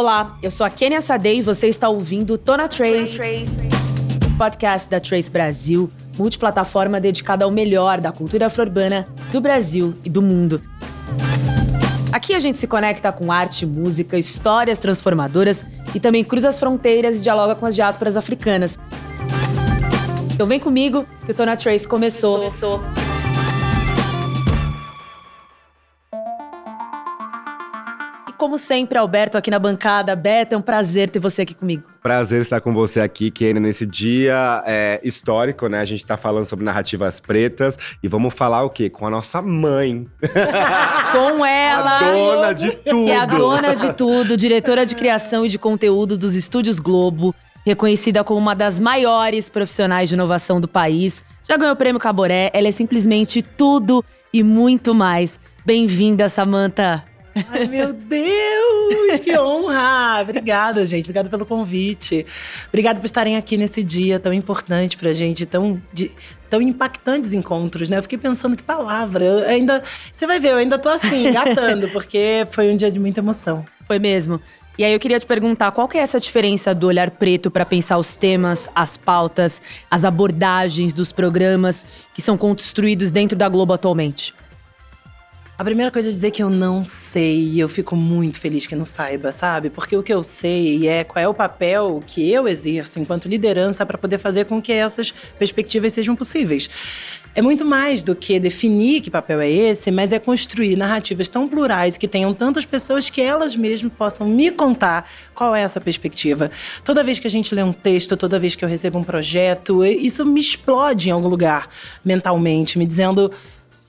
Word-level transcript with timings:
Olá, 0.00 0.38
eu 0.42 0.50
sou 0.50 0.64
a 0.64 0.70
Kenia 0.70 1.02
Sadei 1.02 1.40
e 1.40 1.42
você 1.42 1.66
está 1.66 1.86
ouvindo 1.86 2.38
Tona 2.38 2.66
Trace, 2.66 3.18
podcast 4.38 4.88
da 4.88 4.98
Trace 4.98 5.30
Brasil, 5.30 5.90
multiplataforma 6.16 6.98
dedicada 6.98 7.44
ao 7.44 7.50
melhor 7.50 8.00
da 8.00 8.10
cultura 8.10 8.46
afro-urbana 8.46 9.06
do 9.30 9.42
Brasil 9.42 9.94
e 10.02 10.08
do 10.08 10.22
mundo. 10.22 10.62
Aqui 12.10 12.32
a 12.32 12.38
gente 12.38 12.56
se 12.56 12.66
conecta 12.66 13.12
com 13.12 13.30
arte, 13.30 13.66
música, 13.66 14.16
histórias 14.16 14.78
transformadoras 14.78 15.66
e 15.94 16.00
também 16.00 16.24
cruza 16.24 16.48
as 16.48 16.58
fronteiras 16.58 17.20
e 17.20 17.22
dialoga 17.22 17.54
com 17.54 17.66
as 17.66 17.74
diásporas 17.74 18.16
africanas. 18.16 18.78
Então 20.32 20.46
vem 20.46 20.58
comigo 20.58 21.04
que 21.26 21.32
o 21.32 21.34
Tona 21.34 21.58
Trace 21.58 21.86
começou. 21.86 22.38
começou. 22.38 22.80
Como 28.40 28.56
sempre, 28.56 28.96
Alberto 28.96 29.36
aqui 29.36 29.50
na 29.50 29.58
bancada. 29.58 30.16
Beto, 30.16 30.54
é 30.54 30.58
um 30.58 30.62
prazer 30.62 31.10
ter 31.10 31.18
você 31.18 31.42
aqui 31.42 31.54
comigo. 31.54 31.82
Prazer 32.02 32.40
estar 32.40 32.58
com 32.62 32.72
você 32.72 32.98
aqui, 32.98 33.30
Kenny, 33.30 33.60
nesse 33.60 33.84
dia 33.84 34.64
é, 34.66 34.98
histórico, 35.04 35.68
né? 35.68 35.78
A 35.78 35.84
gente 35.84 36.06
tá 36.06 36.16
falando 36.16 36.46
sobre 36.46 36.64
narrativas 36.64 37.20
pretas 37.20 37.76
e 38.02 38.08
vamos 38.08 38.32
falar 38.32 38.64
o 38.64 38.70
quê? 38.70 38.88
Com 38.88 39.06
a 39.06 39.10
nossa 39.10 39.42
mãe. 39.42 40.08
com 41.12 41.44
ela! 41.44 41.98
A 41.98 42.12
dona 42.12 42.52
de 42.54 42.70
tudo! 42.70 43.04
Que 43.04 43.10
é 43.10 43.18
a 43.18 43.26
dona 43.26 43.74
de 43.74 43.92
tudo, 43.92 44.36
diretora 44.38 44.86
de 44.86 44.94
criação 44.94 45.44
e 45.44 45.48
de 45.50 45.58
conteúdo 45.58 46.16
dos 46.16 46.34
Estúdios 46.34 46.78
Globo, 46.78 47.34
reconhecida 47.66 48.24
como 48.24 48.40
uma 48.40 48.54
das 48.54 48.80
maiores 48.80 49.50
profissionais 49.50 50.08
de 50.08 50.14
inovação 50.14 50.58
do 50.58 50.66
país. 50.66 51.22
Já 51.46 51.58
ganhou 51.58 51.74
o 51.74 51.76
prêmio 51.76 52.00
Caboré, 52.00 52.50
ela 52.54 52.68
é 52.68 52.72
simplesmente 52.72 53.42
tudo 53.42 54.02
e 54.32 54.42
muito 54.42 54.94
mais. 54.94 55.38
Bem-vinda, 55.62 56.26
Samantha! 56.30 57.09
Ai, 57.34 57.66
meu 57.66 57.92
Deus, 57.92 59.20
que 59.20 59.38
honra! 59.38 60.22
Obrigada, 60.22 60.84
gente. 60.84 61.04
Obrigada 61.04 61.28
pelo 61.28 61.46
convite. 61.46 62.26
Obrigada 62.68 62.98
por 62.98 63.06
estarem 63.06 63.36
aqui 63.36 63.56
nesse 63.56 63.82
dia 63.84 64.18
tão 64.18 64.32
importante 64.32 64.96
pra 64.96 65.12
gente, 65.12 65.46
tão, 65.46 65.80
de, 65.92 66.10
tão 66.48 66.60
impactantes 66.60 67.32
encontros, 67.32 67.88
né? 67.88 67.98
Eu 67.98 68.02
fiquei 68.02 68.18
pensando 68.18 68.56
que 68.56 68.62
palavra. 68.62 69.24
Eu 69.24 69.48
ainda, 69.48 69.82
você 70.12 70.26
vai 70.26 70.40
ver, 70.40 70.50
eu 70.50 70.56
ainda 70.56 70.78
tô 70.78 70.88
assim, 70.88 71.28
engatando, 71.28 71.88
porque 71.90 72.46
foi 72.50 72.72
um 72.72 72.76
dia 72.76 72.90
de 72.90 72.98
muita 72.98 73.20
emoção. 73.20 73.64
Foi 73.86 73.98
mesmo. 73.98 74.40
E 74.78 74.84
aí 74.84 74.92
eu 74.92 74.98
queria 74.98 75.20
te 75.20 75.26
perguntar, 75.26 75.70
qual 75.72 75.86
que 75.86 75.98
é 75.98 76.00
essa 76.00 76.18
diferença 76.18 76.74
do 76.74 76.86
olhar 76.86 77.10
preto 77.10 77.50
para 77.50 77.66
pensar 77.66 77.98
os 77.98 78.16
temas, 78.16 78.68
as 78.74 78.96
pautas, 78.96 79.60
as 79.90 80.04
abordagens 80.04 80.92
dos 80.92 81.12
programas 81.12 81.84
que 82.14 82.22
são 82.22 82.38
construídos 82.38 83.10
dentro 83.10 83.36
da 83.36 83.48
Globo 83.48 83.74
atualmente? 83.74 84.32
A 85.60 85.64
primeira 85.64 85.90
coisa 85.90 86.08
é 86.08 86.10
dizer 86.10 86.30
que 86.30 86.42
eu 86.42 86.48
não 86.48 86.82
sei, 86.82 87.38
e 87.38 87.60
eu 87.60 87.68
fico 87.68 87.94
muito 87.94 88.40
feliz 88.40 88.66
que 88.66 88.74
não 88.74 88.86
saiba, 88.86 89.30
sabe? 89.30 89.68
Porque 89.68 89.94
o 89.94 90.02
que 90.02 90.10
eu 90.10 90.24
sei 90.24 90.88
é 90.88 91.04
qual 91.04 91.22
é 91.22 91.28
o 91.28 91.34
papel 91.34 92.02
que 92.06 92.32
eu 92.32 92.48
exerço 92.48 92.98
enquanto 92.98 93.28
liderança 93.28 93.84
para 93.84 93.98
poder 93.98 94.16
fazer 94.16 94.46
com 94.46 94.62
que 94.62 94.72
essas 94.72 95.10
perspectivas 95.38 95.92
sejam 95.92 96.16
possíveis. 96.16 96.70
É 97.34 97.42
muito 97.42 97.62
mais 97.62 98.02
do 98.02 98.16
que 98.16 98.40
definir 98.40 99.02
que 99.02 99.10
papel 99.10 99.38
é 99.38 99.50
esse, 99.50 99.90
mas 99.90 100.12
é 100.12 100.18
construir 100.18 100.76
narrativas 100.76 101.28
tão 101.28 101.46
plurais 101.46 101.98
que 101.98 102.08
tenham 102.08 102.32
tantas 102.32 102.64
pessoas 102.64 103.10
que 103.10 103.20
elas 103.20 103.54
mesmas 103.54 103.92
possam 103.92 104.26
me 104.26 104.50
contar 104.50 105.10
qual 105.34 105.54
é 105.54 105.60
essa 105.60 105.78
perspectiva. 105.78 106.50
Toda 106.82 107.04
vez 107.04 107.18
que 107.18 107.26
a 107.26 107.30
gente 107.30 107.54
lê 107.54 107.62
um 107.62 107.72
texto, 107.74 108.16
toda 108.16 108.38
vez 108.38 108.54
que 108.54 108.64
eu 108.64 108.68
recebo 108.68 108.98
um 108.98 109.04
projeto, 109.04 109.84
isso 109.84 110.24
me 110.24 110.40
explode 110.40 111.10
em 111.10 111.12
algum 111.12 111.28
lugar 111.28 111.68
mentalmente, 112.02 112.78
me 112.78 112.86
dizendo 112.86 113.30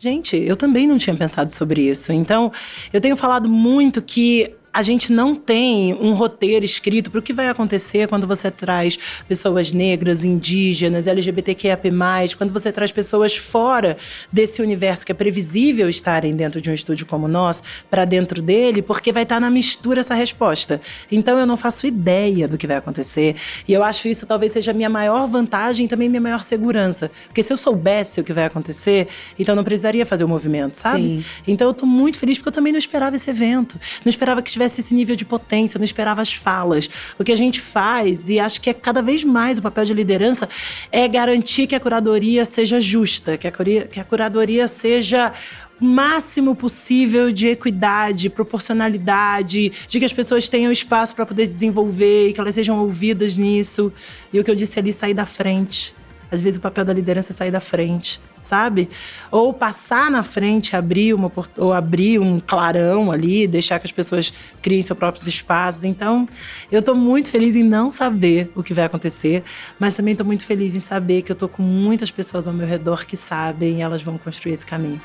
Gente, 0.02 0.36
eu 0.36 0.58
também 0.58 0.88
não 0.88 0.98
tinha 0.98 1.16
pensado 1.16 1.52
sobre 1.52 1.88
isso. 1.88 2.12
Então, 2.12 2.52
eu 2.92 3.00
tenho 3.00 3.16
falado 3.16 3.48
muito 3.48 4.02
que 4.02 4.52
a 4.74 4.82
gente 4.82 5.12
não 5.12 5.36
tem 5.36 5.94
um 5.94 6.14
roteiro 6.14 6.64
escrito 6.64 7.12
para 7.12 7.20
o 7.20 7.22
que 7.22 7.34
vai 7.34 7.50
acontecer 7.50 8.08
quando 8.08 8.26
você 8.26 8.50
traz 8.50 8.98
pessoas 9.28 9.72
negras, 9.72 10.24
indígenas, 10.24 11.08
LGBTQIAP+, 11.08 11.90
quando 12.38 12.54
você 12.54 12.72
traz 12.72 12.92
pessoas 12.92 13.36
fora 13.36 13.98
desse 14.32 14.62
universo 14.62 15.06
que 15.06 15.12
é 15.12 15.16
previsível 15.16 15.90
estarem 15.90 16.36
dentro 16.36 16.62
de 16.62 16.70
um 16.70 16.74
estúdio 16.74 17.06
como 17.06 17.26
o 17.26 17.30
nosso, 17.30 17.64
para 17.90 18.06
dentro 18.06 18.42
dele, 18.42 18.82
porque 18.82 19.12
vai 19.12 19.24
estar 19.24 19.36
tá 19.36 19.40
na 19.42 19.50
mistura 19.50 20.00
essa 20.00 20.14
resposta. 20.14 20.80
Então 21.12 21.38
eu 21.38 21.46
não 21.46 21.58
faço 21.58 21.86
ideia 21.86 22.48
do 22.48 22.58
que 22.58 22.66
vai 22.66 22.78
acontecer. 22.78 23.36
E 23.68 23.74
eu 23.74 23.84
acho 23.84 24.08
isso 24.08 24.26
talvez 24.26 24.54
seja 24.54 24.72
a 24.72 24.74
minha 24.74 24.90
maior 24.90 25.28
vantagem 25.28 25.86
e 25.86 25.90
também 25.90 26.08
minha 26.08 26.22
maior 26.22 26.44
segurança. 26.44 27.12
Porque 27.28 27.44
se 27.44 27.52
eu 27.52 27.58
soubesse 27.58 28.22
o 28.22 28.24
que 28.24 28.32
vai 28.32 28.46
acontecer, 28.46 29.10
então 29.38 29.56
não 29.56 29.64
precisaria 29.64 30.06
fazer 30.06 30.24
o 30.24 30.28
movimento, 30.28 30.76
sabe? 30.76 31.02
Sim. 31.02 31.26
Então 31.46 31.68
eu 31.68 31.72
estou 31.72 31.88
muito 31.88 32.18
feliz 32.18 32.38
porque 32.38 32.50
eu 32.50 32.54
também 32.54 32.72
não 32.72 32.80
esperava 32.80 33.16
esse 33.16 33.30
evento. 33.30 33.80
Não 34.06 34.10
esperava 34.10 34.42
que 34.42 34.61
tivesse 34.62 34.82
esse 34.82 34.94
nível 34.94 35.16
de 35.16 35.26
potência, 35.26 35.78
não 35.78 35.86
esperava 35.86 36.22
as 36.22 36.34
falas. 36.34 36.90
O 37.18 37.24
que 37.24 37.32
a 37.32 37.36
gente 37.36 37.60
faz, 37.60 38.30
e 38.30 38.40
acho 38.40 38.62
que 38.62 38.70
é 38.70 38.74
cada 38.74 39.02
vez 39.02 39.24
mais 39.24 39.58
o 39.58 39.62
papel 39.62 39.86
de 39.86 39.94
liderança, 39.94 40.48
é 40.92 41.08
garantir 41.08 41.68
que 41.68 41.76
a 41.76 41.80
curadoria 41.80 42.46
seja 42.46 42.80
justa, 42.80 43.38
que 43.38 43.48
a, 43.48 43.52
que 43.52 44.00
a 44.00 44.04
curadoria 44.04 44.68
seja 44.68 45.34
máximo 45.80 46.56
possível 46.56 47.32
de 47.32 47.48
equidade, 47.48 48.30
proporcionalidade, 48.30 49.72
de 49.88 50.00
que 50.00 50.06
as 50.06 50.14
pessoas 50.14 50.48
tenham 50.48 50.72
espaço 50.72 51.16
para 51.16 51.26
poder 51.26 51.48
desenvolver 51.48 52.30
e 52.30 52.34
que 52.34 52.40
elas 52.40 52.54
sejam 52.54 52.80
ouvidas 52.80 53.36
nisso. 53.36 53.92
E 54.32 54.40
o 54.40 54.44
que 54.44 54.52
eu 54.52 54.56
disse 54.56 54.78
ali, 54.78 54.94
sair 54.94 55.16
da 55.16 55.26
frente. 55.26 55.96
Às 56.32 56.42
vezes 56.42 56.58
o 56.58 56.62
papel 56.62 56.86
da 56.86 56.94
liderança 56.94 57.32
é 57.32 57.34
sair 57.34 57.52
da 57.52 57.60
frente, 57.60 58.22
sabe? 58.42 58.90
Ou 59.30 59.54
passar 59.54 60.10
na 60.10 60.24
frente, 60.24 60.76
abrir 60.76 61.14
uma 61.14 61.32
ou 61.58 61.74
abrir 61.74 62.20
um 62.20 62.40
clarão 62.40 63.12
ali, 63.12 63.46
deixar 63.48 63.80
que 63.80 63.86
as 63.86 63.92
pessoas 63.92 64.34
criem 64.62 64.82
seus 64.82 64.98
próprios 64.98 65.28
espaços. 65.28 65.84
Então, 65.84 66.28
eu 66.72 66.80
estou 66.80 66.96
muito 66.96 67.30
feliz 67.30 67.56
em 67.56 67.64
não 67.64 67.90
saber 67.90 68.52
o 68.56 68.64
que 68.64 68.74
vai 68.74 68.86
acontecer, 68.86 69.44
mas 69.78 69.96
também 69.96 70.14
estou 70.14 70.26
muito 70.26 70.46
feliz 70.46 70.74
em 70.74 70.80
saber 70.80 71.22
que 71.22 71.32
eu 71.32 71.36
estou 71.36 71.50
com 71.50 71.62
muitas 71.62 72.10
pessoas 72.10 72.48
ao 72.48 72.54
meu 72.54 72.66
redor 72.66 73.06
que 73.06 73.18
sabem 73.18 73.80
e 73.80 73.82
elas 73.82 74.02
vão 74.02 74.18
construir 74.18 74.54
esse 74.54 74.66
caminho. 74.66 75.02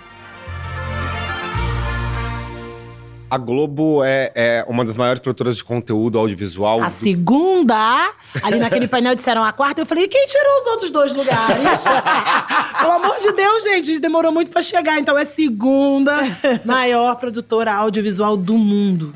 A 3.28 3.38
Globo 3.38 4.04
é, 4.04 4.30
é, 4.36 4.64
uma 4.68 4.84
das 4.84 4.96
maiores 4.96 5.20
produtoras 5.20 5.56
de 5.56 5.64
conteúdo 5.64 6.16
audiovisual. 6.16 6.80
A 6.80 6.86
do... 6.86 6.92
segunda, 6.92 8.12
ali 8.40 8.58
naquele 8.60 8.86
painel 8.86 9.16
disseram 9.16 9.42
a 9.44 9.52
quarta, 9.52 9.80
eu 9.80 9.86
falei, 9.86 10.06
quem 10.06 10.26
tirou 10.26 10.58
os 10.60 10.66
outros 10.66 10.90
dois 10.92 11.12
lugares? 11.12 11.84
Pelo 12.78 12.92
amor 12.92 13.18
de 13.18 13.32
Deus, 13.32 13.64
gente, 13.64 13.98
demorou 13.98 14.30
muito 14.30 14.52
para 14.52 14.62
chegar. 14.62 15.00
Então 15.00 15.18
é 15.18 15.24
segunda 15.24 16.20
maior 16.64 17.16
produtora 17.16 17.74
audiovisual 17.74 18.36
do 18.36 18.54
mundo. 18.56 19.12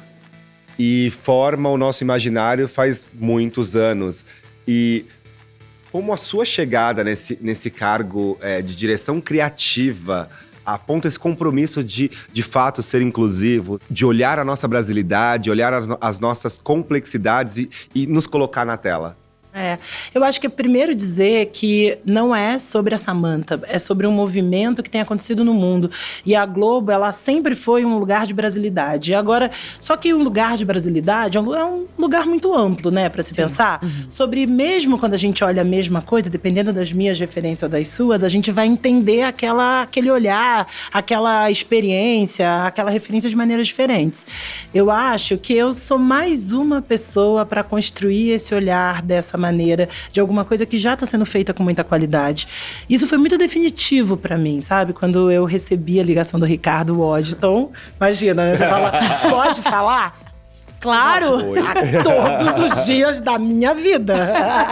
E 0.77 1.11
forma 1.11 1.69
o 1.69 1.79
nosso 1.79 2.03
imaginário 2.03 2.67
faz 2.67 3.07
muitos 3.15 3.77
anos. 3.77 4.25
E 4.67 5.05
como 5.93 6.13
a 6.13 6.17
sua 6.17 6.45
chegada 6.45 7.05
nesse, 7.05 7.39
nesse 7.41 7.71
cargo 7.71 8.37
é, 8.41 8.61
de 8.61 8.75
direção 8.75 9.21
criativa 9.21 10.29
aponta 10.65 11.09
esse 11.09 11.19
compromisso 11.19 11.83
de, 11.83 12.11
de 12.33 12.43
fato, 12.43 12.83
ser 12.83 13.03
inclusivo, 13.03 13.81
de 13.91 14.05
olhar 14.05 14.39
a 14.39 14.45
nossa 14.45 14.67
brasilidade, 14.67 15.51
olhar 15.51 15.73
as, 15.73 15.89
as 16.01 16.21
nossas 16.21 16.59
complexidades 16.59 17.57
e, 17.57 17.71
e 17.95 18.07
nos 18.07 18.27
colocar 18.27 18.65
na 18.65 18.77
tela? 18.77 19.20
É, 19.53 19.79
eu 20.15 20.23
acho 20.23 20.41
que 20.41 20.47
é 20.47 20.51
primeiro 20.51 20.95
dizer 20.95 21.47
que 21.47 21.99
não 22.05 22.35
é 22.35 22.59
sobre 22.59 22.95
a 22.95 22.99
Samanta, 22.99 23.61
é 23.67 23.81
sobre 23.81 24.07
um 24.07 24.13
movimento 24.13 24.81
que 24.81 24.89
tem 24.89 25.01
acontecido 25.01 25.45
no 25.45 25.53
mundo. 25.53 25.91
E 26.25 26.37
a 26.37 26.47
Globo, 26.47 26.93
ela 26.93 27.11
sempre 27.13 27.57
foi 27.57 27.85
um 27.85 27.99
lugar 27.99 28.27
de 28.27 28.35
brasilidade. 28.35 29.13
Agora, 29.13 29.51
só 29.81 29.97
que 29.97 30.15
um 30.15 30.23
lugar 30.23 30.57
de 30.57 30.65
brasilidade 30.65 31.37
é 31.37 31.41
um 31.41 31.55
é 31.55 31.81
lugar 31.99 32.27
muito 32.27 32.55
amplo, 32.55 32.93
né, 32.93 33.09
para 33.09 33.25
se 33.25 33.31
Sim. 33.31 33.43
pensar. 33.43 33.81
Uhum. 33.83 34.07
Sobre 34.09 34.47
mesmo 34.47 34.99
quando 34.99 35.15
a 35.15 35.17
gente 35.17 35.43
olha 35.43 35.63
a 35.63 35.65
mesma 35.65 36.01
coisa, 36.01 36.31
dependendo 36.31 36.73
das 36.73 36.93
minhas 36.93 37.19
referências 37.19 37.65
ou 37.65 37.69
das 37.69 37.89
suas, 37.89 38.23
a 38.23 38.29
gente 38.29 38.53
vai 38.53 38.67
entender 38.67 39.23
aquela, 39.23 39.83
aquele 39.83 40.11
olhar, 40.11 40.69
aquela 40.93 41.51
experiência, 41.51 42.65
aquela 42.65 42.91
referência 42.91 43.29
de 43.29 43.35
maneiras 43.35 43.67
diferentes. 43.67 44.25
Eu 44.73 44.93
acho 44.93 45.37
que 45.37 45.55
eu 45.55 45.75
sou 45.75 45.99
mais 45.99 46.53
uma 46.53 46.81
pessoa 46.81 47.45
para 47.45 47.65
construir 47.65 48.31
esse 48.31 48.55
olhar 48.55 49.03
dessa 49.03 49.40
maneira, 49.41 49.89
de 50.13 50.21
alguma 50.21 50.45
coisa 50.45 50.65
que 50.65 50.79
já 50.79 50.95
está 50.95 51.05
sendo 51.05 51.27
feita 51.27 51.53
com 51.53 51.65
muita 51.65 51.83
qualidade. 51.83 52.47
Isso 52.89 53.07
foi 53.07 53.19
muito 53.19 53.37
definitivo 53.37 54.17
para 54.17 54.39
mim, 54.39 54.61
sabe? 54.61 54.93
Quando 54.93 55.31
eu 55.31 55.45
recebi 55.45 55.99
a 55.99 56.05
ligação 56.05 56.39
do 56.39 56.47
Ricardo 56.47 57.01
Washington, 57.01 57.73
imagina, 57.97 58.45
né? 58.45 58.57
Você 58.57 58.69
fala, 58.69 58.93
pode 59.29 59.63
falar? 59.63 60.30
Claro, 60.81 61.41
todos 62.03 62.73
os 62.73 62.87
dias 62.87 63.21
da 63.21 63.39
minha 63.39 63.75
vida. 63.75 64.15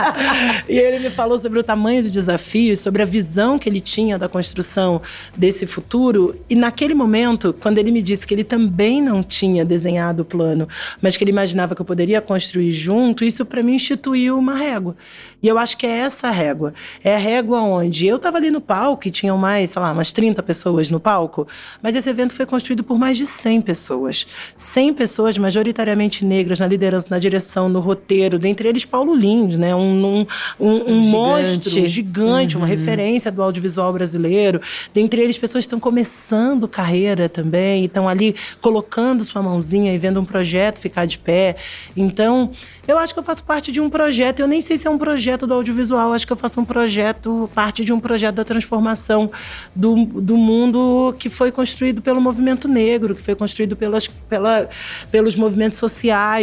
e 0.67 0.75
ele 0.75 1.01
me 1.01 1.11
falou 1.11 1.39
sobre 1.39 1.59
o 1.59 1.63
tamanho 1.63 2.03
do 2.03 2.09
desafio, 2.09 2.75
sobre 2.75 3.03
a 3.03 3.05
visão 3.05 3.59
que 3.59 3.69
ele 3.69 3.79
tinha 3.79 4.17
da 4.17 4.27
construção 4.27 5.03
desse 5.37 5.67
futuro. 5.67 6.35
E 6.49 6.55
naquele 6.55 6.95
momento, 6.95 7.55
quando 7.61 7.77
ele 7.77 7.91
me 7.91 8.01
disse 8.01 8.27
que 8.27 8.33
ele 8.33 8.43
também 8.43 9.03
não 9.03 9.23
tinha 9.23 9.67
desenhado 9.67 10.23
o 10.23 10.25
plano, 10.25 10.67
mas 11.03 11.15
que 11.15 11.25
ele 11.25 11.31
imaginava 11.31 11.75
que 11.75 11.83
eu 11.83 11.87
poderia 11.87 12.23
construir 12.23 12.73
junto, 12.73 13.23
isso 13.23 13.45
para 13.45 13.63
mim 13.63 13.75
instituiu 13.75 14.39
uma 14.39 14.57
régua. 14.57 14.97
E 15.43 15.47
eu 15.47 15.59
acho 15.59 15.77
que 15.77 15.87
é 15.87 15.99
essa 15.99 16.31
régua. 16.31 16.73
É 17.05 17.15
a 17.15 17.19
régua 17.19 17.61
onde 17.61 18.07
eu 18.07 18.17
estava 18.17 18.39
ali 18.39 18.51
no 18.51 18.63
palco 18.63 19.07
e 19.07 19.11
tinham 19.11 19.37
mais, 19.37 19.71
sei 19.71 19.83
lá, 19.83 19.93
umas 19.93 20.11
30 20.13 20.43
pessoas 20.43 20.89
no 20.89 20.99
palco, 20.99 21.47
mas 21.83 21.95
esse 21.95 22.09
evento 22.09 22.33
foi 22.33 22.47
construído 22.47 22.83
por 22.83 22.99
mais 22.99 23.19
de 23.19 23.27
100 23.27 23.61
pessoas. 23.61 24.27
100 24.57 24.95
pessoas, 24.95 25.37
majoritariamente 25.37 25.98
majoritariamente 25.99 26.25
negras 26.25 26.61
na 26.61 26.67
liderança, 26.67 27.09
na 27.11 27.19
direção, 27.19 27.69
no 27.69 27.81
roteiro, 27.81 28.39
dentre 28.39 28.69
eles 28.69 28.85
Paulo 28.85 29.15
Lins, 29.15 29.57
né? 29.57 29.75
Um, 29.75 29.81
um, 29.81 30.27
um, 30.61 30.71
um 30.71 31.03
gigante. 31.03 31.11
monstro 31.11 31.87
gigante, 31.87 32.57
uhum. 32.57 32.63
uma 32.63 32.69
referência 32.69 33.33
do 33.33 33.43
audiovisual 33.43 33.93
brasileiro. 33.93 34.61
Dentre 34.95 35.21
eles, 35.21 35.37
pessoas 35.37 35.65
que 35.65 35.67
estão 35.67 35.81
começando 35.81 36.69
carreira 36.69 37.29
também, 37.29 37.85
estão 37.85 38.09
ali 38.09 38.35
colocando 38.61 39.25
sua 39.25 39.43
mãozinha 39.43 39.93
e 39.93 39.99
vendo 39.99 40.21
um 40.21 40.25
projeto 40.25 40.79
ficar 40.79 41.07
de 41.07 41.19
pé. 41.19 41.57
Então, 41.97 42.53
eu 42.87 42.99
acho 42.99 43.13
que 43.13 43.21
eu 43.21 43.25
faço 43.25 43.45
parte 43.45 43.73
de 43.73 43.81
um 43.81 43.91
projeto, 43.91 44.41
eu 44.41 44.49
nem 44.49 44.61
sei 44.61 44.77
se 44.77 44.87
é 44.87 44.91
um 44.91 44.99
projeto 44.99 45.47
do 45.47 45.55
audiovisual, 45.55 46.13
acho 46.13 46.27
que 46.27 46.33
eu 46.33 46.37
faço 46.37 46.61
um 46.61 46.65
projeto, 46.65 47.51
parte 47.55 47.85
de 47.85 47.93
um 47.93 48.01
projeto 48.01 48.37
da 48.37 48.45
transformação 48.45 49.31
do, 49.75 50.07
do 50.07 50.37
mundo 50.37 51.15
que 51.19 51.29
foi 51.29 51.51
construído 51.51 52.01
pelo 52.01 52.21
movimento 52.21 52.69
negro, 52.69 53.15
que 53.15 53.23
foi 53.23 53.35
construído 53.35 53.77
pelas, 53.77 54.09
pela, 54.09 54.69
pelos 55.11 55.37
movimentos 55.37 55.77
sociais, 55.77 55.88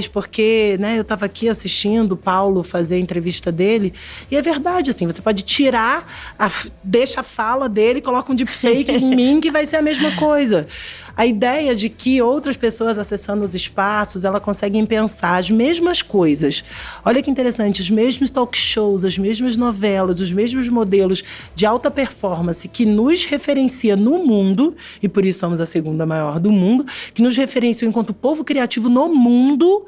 porque 0.07 0.77
né, 0.79 0.97
eu 0.97 1.01
estava 1.01 1.25
aqui 1.25 1.47
assistindo 1.49 2.13
o 2.13 2.17
Paulo 2.17 2.63
fazer 2.63 2.95
a 2.95 2.99
entrevista 2.99 3.51
dele, 3.51 3.93
e 4.29 4.35
é 4.35 4.41
verdade, 4.41 4.91
assim, 4.91 5.05
você 5.05 5.21
pode 5.21 5.43
tirar, 5.43 6.33
a, 6.37 6.49
deixa 6.83 7.21
a 7.21 7.23
fala 7.23 7.69
dele, 7.69 8.01
coloca 8.01 8.31
um 8.31 8.35
deepfake 8.35 8.91
em 8.91 9.09
mim, 9.15 9.39
que 9.39 9.51
vai 9.51 9.65
ser 9.65 9.77
a 9.77 9.81
mesma 9.81 10.15
coisa 10.15 10.67
a 11.15 11.25
ideia 11.25 11.75
de 11.75 11.89
que 11.89 12.21
outras 12.21 12.57
pessoas 12.57 12.97
acessando 12.97 13.43
os 13.43 13.55
espaços, 13.55 14.23
elas 14.23 14.41
conseguem 14.41 14.85
pensar 14.85 15.37
as 15.37 15.49
mesmas 15.49 16.01
coisas. 16.01 16.63
Olha 17.03 17.21
que 17.21 17.31
interessante, 17.31 17.81
os 17.81 17.89
mesmos 17.89 18.29
talk 18.29 18.57
shows, 18.57 19.05
as 19.05 19.17
mesmas 19.17 19.55
novelas, 19.55 20.19
os 20.19 20.31
mesmos 20.31 20.67
modelos 20.67 21.23
de 21.53 21.65
alta 21.65 21.89
performance 21.89 22.67
que 22.67 22.85
nos 22.85 23.25
referencia 23.25 23.95
no 23.95 24.25
mundo, 24.25 24.75
e 25.01 25.07
por 25.07 25.25
isso 25.25 25.39
somos 25.39 25.61
a 25.61 25.65
segunda 25.65 26.05
maior 26.05 26.39
do 26.39 26.51
mundo, 26.51 26.85
que 27.13 27.21
nos 27.21 27.37
referenciam 27.37 27.89
enquanto 27.89 28.13
povo 28.13 28.43
criativo 28.43 28.89
no 28.89 29.07
mundo, 29.07 29.85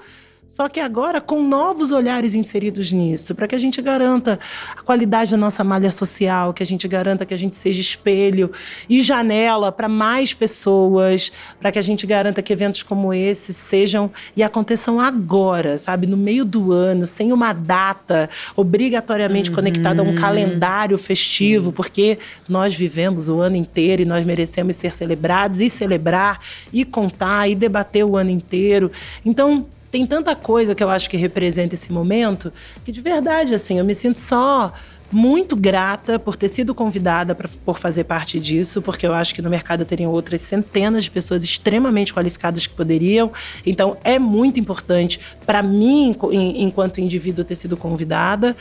só 0.57 0.67
que 0.67 0.79
agora 0.79 1.21
com 1.21 1.43
novos 1.43 1.91
olhares 1.91 2.33
inseridos 2.33 2.91
nisso, 2.91 3.35
para 3.35 3.47
que 3.47 3.53
a 3.53 3.59
gente 3.59 3.79
garanta 3.79 4.39
a 4.75 4.81
qualidade 4.81 5.29
da 5.29 5.37
nossa 5.37 5.63
malha 5.63 5.91
social, 5.91 6.51
que 6.51 6.63
a 6.63 6.65
gente 6.65 6.87
garanta 6.87 7.27
que 7.27 7.33
a 7.35 7.37
gente 7.37 7.55
seja 7.55 7.79
espelho 7.79 8.51
e 8.89 9.03
janela 9.03 9.71
para 9.71 9.87
mais 9.87 10.33
pessoas, 10.33 11.31
para 11.59 11.71
que 11.71 11.77
a 11.77 11.81
gente 11.83 12.07
garanta 12.07 12.41
que 12.41 12.51
eventos 12.51 12.81
como 12.81 13.13
esse 13.13 13.53
sejam 13.53 14.09
e 14.35 14.41
aconteçam 14.41 14.99
agora, 14.99 15.77
sabe, 15.77 16.07
no 16.07 16.17
meio 16.17 16.43
do 16.43 16.71
ano, 16.73 17.05
sem 17.05 17.31
uma 17.31 17.53
data 17.53 18.27
obrigatoriamente 18.55 19.51
uhum. 19.51 19.57
conectada 19.57 20.01
a 20.01 20.03
um 20.03 20.15
calendário 20.15 20.97
festivo, 20.97 21.71
porque 21.71 22.17
nós 22.49 22.75
vivemos 22.75 23.29
o 23.29 23.39
ano 23.41 23.57
inteiro 23.57 24.01
e 24.01 24.05
nós 24.05 24.25
merecemos 24.25 24.75
ser 24.75 24.91
celebrados 24.91 25.61
e 25.61 25.69
celebrar 25.69 26.39
e 26.73 26.83
contar 26.83 27.47
e 27.47 27.53
debater 27.53 28.03
o 28.03 28.17
ano 28.17 28.31
inteiro. 28.31 28.91
Então, 29.23 29.67
tem 29.91 30.05
tanta 30.05 30.35
coisa 30.35 30.75
que 30.75 30.83
eu 30.83 30.89
acho 30.89 31.09
que 31.09 31.17
representa 31.17 31.75
esse 31.75 31.91
momento 31.91 32.51
que 32.83 32.91
de 32.91 33.01
verdade 33.01 33.53
assim 33.53 33.79
eu 33.79 33.85
me 33.85 33.95
sinto 33.95 34.17
só 34.17 34.73
muito 35.11 35.55
grata 35.55 36.19
por 36.19 36.35
ter 36.35 36.49
sido 36.49 36.75
convidada 36.75 37.33
pra, 37.33 37.49
por 37.65 37.79
fazer 37.79 38.03
parte 38.03 38.39
disso, 38.39 38.81
porque 38.81 39.07
eu 39.07 39.13
acho 39.13 39.33
que 39.33 39.41
no 39.41 39.49
mercado 39.49 39.85
teriam 39.85 40.11
outras 40.11 40.41
centenas 40.41 41.05
de 41.05 41.11
pessoas 41.11 41.43
extremamente 41.43 42.13
qualificadas 42.13 42.67
que 42.67 42.73
poderiam. 42.73 43.31
Então 43.65 43.97
é 44.03 44.19
muito 44.19 44.59
importante 44.59 45.19
para 45.45 45.63
mim, 45.63 46.15
enquanto 46.33 46.99
indivíduo, 46.99 47.45
ter 47.45 47.55
sido 47.55 47.77
convidada 47.77 48.55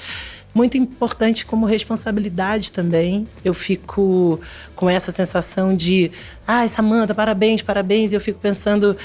muito 0.57 0.79
importante 0.79 1.45
como 1.45 1.67
responsabilidade 1.67 2.73
também. 2.73 3.29
Eu 3.45 3.53
fico 3.53 4.41
com 4.75 4.89
essa 4.89 5.13
sensação 5.13 5.77
de, 5.77 6.11
ai, 6.47 6.67
Samanta, 6.67 7.15
parabéns, 7.15 7.61
parabéns. 7.61 8.11
E 8.11 8.15
eu 8.15 8.21
fico 8.23 8.41
pensando, 8.41 8.97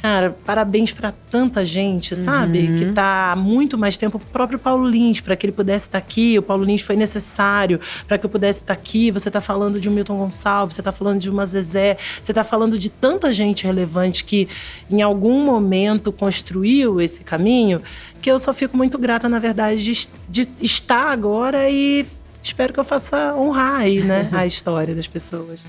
Cara, 0.00 0.36
parabéns 0.44 0.92
para 0.92 1.12
tanta 1.28 1.64
gente, 1.64 2.14
sabe? 2.14 2.68
Uhum. 2.68 2.76
Que 2.76 2.92
tá 2.92 3.32
há 3.32 3.36
muito 3.36 3.76
mais 3.76 3.96
tempo. 3.96 4.16
O 4.16 4.20
próprio 4.20 4.58
Paulo 4.58 4.88
Lins, 4.88 5.20
para 5.20 5.34
que 5.34 5.46
ele 5.46 5.52
pudesse 5.52 5.86
estar 5.86 6.00
tá 6.00 6.04
aqui. 6.04 6.38
O 6.38 6.42
Paulo 6.42 6.62
Lins 6.62 6.82
foi 6.82 6.94
necessário 6.94 7.80
para 8.06 8.16
que 8.16 8.24
eu 8.24 8.30
pudesse 8.30 8.60
estar 8.60 8.76
tá 8.76 8.80
aqui. 8.80 9.10
Você 9.10 9.28
tá 9.28 9.40
falando 9.40 9.80
de 9.80 9.88
um 9.88 9.92
Milton 9.92 10.16
Gonçalves, 10.16 10.76
você 10.76 10.82
tá 10.82 10.92
falando 10.92 11.18
de 11.18 11.28
uma 11.28 11.44
Zezé, 11.44 11.98
você 12.22 12.32
tá 12.32 12.44
falando 12.44 12.78
de 12.78 12.90
tanta 12.90 13.32
gente 13.32 13.64
relevante 13.64 14.24
que 14.24 14.48
em 14.88 15.02
algum 15.02 15.44
momento 15.44 16.12
construiu 16.12 17.00
esse 17.00 17.24
caminho, 17.24 17.82
que 18.22 18.30
eu 18.30 18.38
só 18.38 18.54
fico 18.54 18.76
muito 18.76 18.98
grata, 18.98 19.28
na 19.28 19.40
verdade, 19.40 19.82
de, 19.82 20.08
de 20.28 20.48
estar 20.62 21.10
agora 21.10 21.68
e 21.68 22.06
espero 22.40 22.72
que 22.72 22.78
eu 22.78 22.84
faça 22.84 23.34
honrar 23.34 23.80
aí, 23.80 24.00
né, 24.00 24.28
a 24.32 24.46
história 24.46 24.94
das 24.94 25.08
pessoas. 25.08 25.60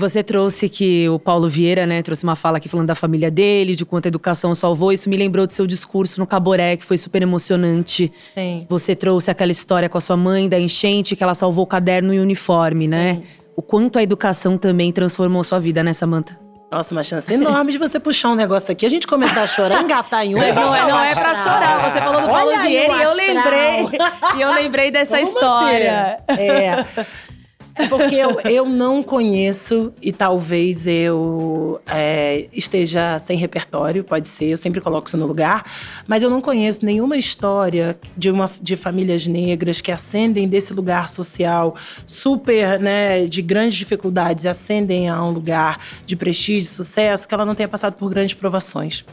Você 0.00 0.22
trouxe 0.22 0.66
que 0.66 1.06
o 1.10 1.18
Paulo 1.18 1.46
Vieira, 1.46 1.86
né, 1.86 2.00
trouxe 2.00 2.24
uma 2.24 2.34
fala 2.34 2.56
aqui 2.56 2.70
falando 2.70 2.86
da 2.86 2.94
família 2.94 3.30
dele, 3.30 3.76
de 3.76 3.84
quanto 3.84 4.06
a 4.06 4.08
educação 4.08 4.54
salvou. 4.54 4.90
Isso 4.90 5.10
me 5.10 5.16
lembrou 5.16 5.46
do 5.46 5.52
seu 5.52 5.66
discurso 5.66 6.18
no 6.18 6.26
Caboré, 6.26 6.74
que 6.78 6.84
foi 6.86 6.96
super 6.96 7.20
emocionante. 7.20 8.10
Sim. 8.34 8.66
Você 8.70 8.96
trouxe 8.96 9.30
aquela 9.30 9.52
história 9.52 9.90
com 9.90 9.98
a 9.98 10.00
sua 10.00 10.16
mãe 10.16 10.48
da 10.48 10.58
enchente, 10.58 11.14
que 11.14 11.22
ela 11.22 11.34
salvou 11.34 11.64
o 11.64 11.66
caderno 11.66 12.14
e 12.14 12.18
o 12.18 12.22
uniforme, 12.22 12.88
né? 12.88 13.16
Sim. 13.16 13.22
O 13.54 13.60
quanto 13.60 13.98
a 13.98 14.02
educação 14.02 14.56
também 14.56 14.90
transformou 14.90 15.44
sua 15.44 15.60
vida, 15.60 15.82
né, 15.82 15.92
Samanta? 15.92 16.38
Nossa, 16.72 16.94
uma 16.94 17.02
chance 17.02 17.30
enorme 17.34 17.72
de 17.72 17.78
você 17.78 18.00
puxar 18.00 18.30
um 18.30 18.34
negócio 18.34 18.72
aqui, 18.72 18.86
a 18.86 18.88
gente 18.88 19.06
começar 19.06 19.42
a 19.42 19.46
chorar, 19.46 19.82
engatar 19.82 20.24
em 20.24 20.34
um. 20.34 20.38
Mas 20.38 20.54
não 20.54 20.74
é, 20.74 20.88
não 20.88 21.00
é 21.00 21.14
pra 21.14 21.34
chorar. 21.34 21.90
Você 21.90 22.00
falou 22.00 22.22
do 22.22 22.28
Paulo 22.28 22.58
Vieira 22.62 22.96
e 22.96 23.02
eu 23.02 23.14
lembrei. 23.14 23.98
e 24.36 24.40
eu 24.40 24.52
lembrei 24.54 24.90
dessa 24.90 25.16
Vamos 25.16 25.28
história. 25.28 26.20
Ter. 26.26 26.40
É. 26.40 26.86
É 27.74 27.86
porque 27.86 28.14
eu, 28.14 28.40
eu 28.40 28.68
não 28.68 29.02
conheço 29.02 29.92
e 30.02 30.12
talvez 30.12 30.86
eu 30.86 31.80
é, 31.86 32.48
esteja 32.52 33.18
sem 33.18 33.36
repertório, 33.36 34.04
pode 34.04 34.28
ser, 34.28 34.46
eu 34.46 34.56
sempre 34.56 34.80
coloco 34.80 35.08
isso 35.08 35.16
no 35.16 35.26
lugar, 35.26 35.64
mas 36.06 36.22
eu 36.22 36.30
não 36.30 36.40
conheço 36.40 36.84
nenhuma 36.84 37.16
história 37.16 37.98
de, 38.16 38.30
uma, 38.30 38.50
de 38.60 38.76
famílias 38.76 39.26
negras 39.26 39.80
que 39.80 39.92
ascendem 39.92 40.48
desse 40.48 40.72
lugar 40.72 41.08
social 41.08 41.76
super, 42.06 42.78
né, 42.78 43.26
de 43.26 43.40
grandes 43.42 43.78
dificuldades, 43.78 44.46
ascendem 44.46 45.08
a 45.08 45.22
um 45.24 45.30
lugar 45.30 45.80
de 46.04 46.16
prestígio, 46.16 46.68
sucesso, 46.68 47.26
que 47.26 47.34
ela 47.34 47.44
não 47.44 47.54
tenha 47.54 47.68
passado 47.68 47.94
por 47.94 48.10
grandes 48.10 48.34
provações 48.34 49.04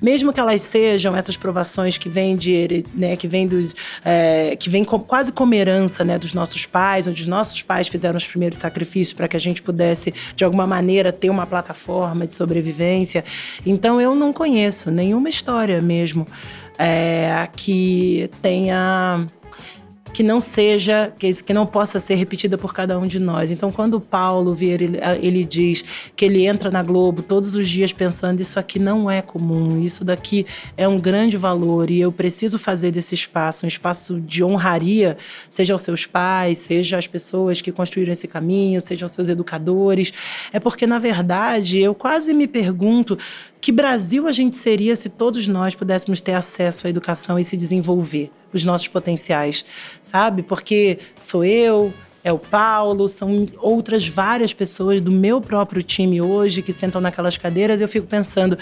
mesmo 0.00 0.32
que 0.32 0.40
elas 0.40 0.62
sejam 0.62 1.16
essas 1.16 1.36
provações 1.36 1.98
que 1.98 2.08
vêm 2.08 2.36
de, 2.36 2.84
né, 2.94 3.16
que 3.16 3.28
vêm 3.28 3.46
dos, 3.46 3.74
é, 4.04 4.56
que 4.56 4.70
vêm 4.70 4.84
com, 4.84 4.98
quase 4.98 5.32
como 5.32 5.54
herança, 5.54 6.04
né, 6.04 6.18
dos 6.18 6.32
nossos 6.32 6.66
pais, 6.66 7.06
onde 7.06 7.22
os 7.22 7.28
nossos 7.28 7.62
pais 7.62 7.88
fizeram 7.88 8.16
os 8.16 8.26
primeiros 8.26 8.58
sacrifícios 8.58 9.12
para 9.12 9.28
que 9.28 9.36
a 9.36 9.40
gente 9.40 9.62
pudesse 9.62 10.12
de 10.34 10.44
alguma 10.44 10.66
maneira 10.66 11.12
ter 11.12 11.30
uma 11.30 11.46
plataforma 11.46 12.26
de 12.26 12.34
sobrevivência. 12.34 13.24
Então 13.64 14.00
eu 14.00 14.14
não 14.14 14.32
conheço 14.32 14.90
nenhuma 14.90 15.28
história 15.28 15.80
mesmo 15.80 16.26
é, 16.78 17.48
que 17.54 18.30
tenha 18.40 19.26
que 20.12 20.22
não 20.22 20.40
seja, 20.40 21.12
que, 21.18 21.52
não 21.52 21.66
possa 21.66 22.00
ser 22.00 22.14
repetida 22.14 22.58
por 22.58 22.74
cada 22.74 22.98
um 22.98 23.06
de 23.06 23.18
nós. 23.18 23.50
Então, 23.50 23.70
quando 23.70 23.94
o 23.94 24.00
Paulo 24.00 24.54
Vieira 24.54 24.84
ele, 24.84 24.98
ele 25.20 25.44
diz 25.44 25.84
que 26.16 26.24
ele 26.24 26.46
entra 26.46 26.70
na 26.70 26.82
Globo 26.82 27.22
todos 27.22 27.54
os 27.54 27.68
dias 27.68 27.92
pensando 27.92 28.40
isso 28.40 28.58
aqui 28.58 28.78
não 28.78 29.10
é 29.10 29.22
comum, 29.22 29.82
isso 29.82 30.04
daqui 30.04 30.46
é 30.76 30.86
um 30.86 30.98
grande 30.98 31.36
valor 31.36 31.90
e 31.90 32.00
eu 32.00 32.10
preciso 32.10 32.58
fazer 32.58 32.90
desse 32.90 33.14
espaço 33.14 33.64
um 33.64 33.68
espaço 33.68 34.20
de 34.20 34.42
honraria, 34.42 35.16
seja 35.48 35.72
aos 35.72 35.82
seus 35.82 36.06
pais, 36.06 36.58
seja 36.58 36.98
às 36.98 37.06
pessoas 37.06 37.60
que 37.60 37.72
construíram 37.72 38.12
esse 38.12 38.26
caminho, 38.26 38.80
seja 38.80 39.04
aos 39.04 39.12
seus 39.12 39.28
educadores, 39.28 40.12
é 40.52 40.58
porque 40.58 40.86
na 40.86 40.98
verdade 40.98 41.78
eu 41.78 41.94
quase 41.94 42.34
me 42.34 42.46
pergunto 42.46 43.18
que 43.60 43.70
Brasil 43.70 44.26
a 44.26 44.32
gente 44.32 44.56
seria 44.56 44.96
se 44.96 45.08
todos 45.08 45.46
nós 45.46 45.74
pudéssemos 45.74 46.20
ter 46.20 46.32
acesso 46.32 46.86
à 46.86 46.90
educação 46.90 47.38
e 47.38 47.44
se 47.44 47.56
desenvolver 47.56 48.30
os 48.52 48.64
nossos 48.64 48.88
potenciais, 48.88 49.64
sabe? 50.02 50.42
Porque 50.42 50.98
sou 51.16 51.44
eu, 51.44 51.92
é 52.22 52.32
o 52.32 52.38
Paulo, 52.38 53.08
são 53.08 53.46
outras 53.58 54.06
várias 54.06 54.52
pessoas 54.52 55.00
do 55.00 55.10
meu 55.10 55.40
próprio 55.40 55.82
time 55.82 56.20
hoje 56.20 56.60
que 56.60 56.72
sentam 56.72 57.00
naquelas 57.00 57.36
cadeiras. 57.36 57.80
Eu 57.80 57.88
fico 57.88 58.06
pensando, 58.06 58.58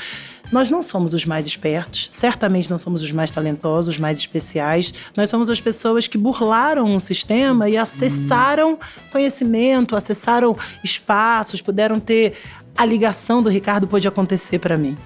nós 0.52 0.71
não 0.71 0.81
somos 0.81 1.12
os 1.12 1.25
mais 1.25 1.47
espertos, 1.47 2.09
certamente 2.12 2.71
não 2.71 2.78
somos 2.78 3.02
os 3.02 3.11
mais 3.11 3.33
talentosos, 3.33 3.95
os 3.95 4.00
mais 4.00 4.19
especiais. 4.19 4.95
Nós 5.17 5.28
somos 5.28 5.50
as 5.50 5.61
pessoas 5.61 6.07
que 6.07 6.17
burlaram 6.17 6.87
um 6.87 7.00
sistema 7.00 7.69
e 7.69 7.76
acessaram 7.76 8.78
conhecimento, 9.11 9.97
acessaram 9.97 10.57
espaços, 10.85 11.61
puderam 11.61 11.99
ter 11.99 12.35
a 12.78 12.85
ligação 12.85 13.42
do 13.42 13.50
Ricardo 13.50 13.88
pôde 13.88 14.06
acontecer 14.06 14.61
para 14.61 14.78
mim. 14.78 14.97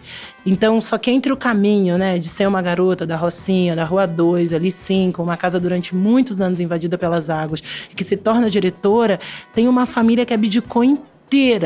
Então, 0.45 0.79
só 0.83 0.99
que 0.99 1.11
entre 1.11 1.33
o 1.33 1.37
caminho, 1.39 1.97
né, 1.97 2.19
de 2.19 2.29
ser 2.29 2.47
uma 2.47 2.61
garota 2.61 3.07
da 3.07 3.17
Rocinha, 3.17 3.75
da 3.75 3.83
Rua 3.83 4.07
2, 4.07 4.53
ali 4.53 4.71
5, 4.71 5.23
uma 5.23 5.39
casa 5.39 5.59
durante 5.59 5.95
muitos 5.95 6.43
anos 6.43 6.61
invadida 6.61 6.99
pelas 6.99 7.31
águas, 7.31 7.63
que 7.97 8.05
se 8.05 8.15
torna 8.15 8.51
diretora, 8.51 9.19
tem 9.55 9.69
uma 9.69 9.87
família 9.87 10.27
que 10.27 10.35
abdicou 10.35 10.85
inteira, 10.85 11.12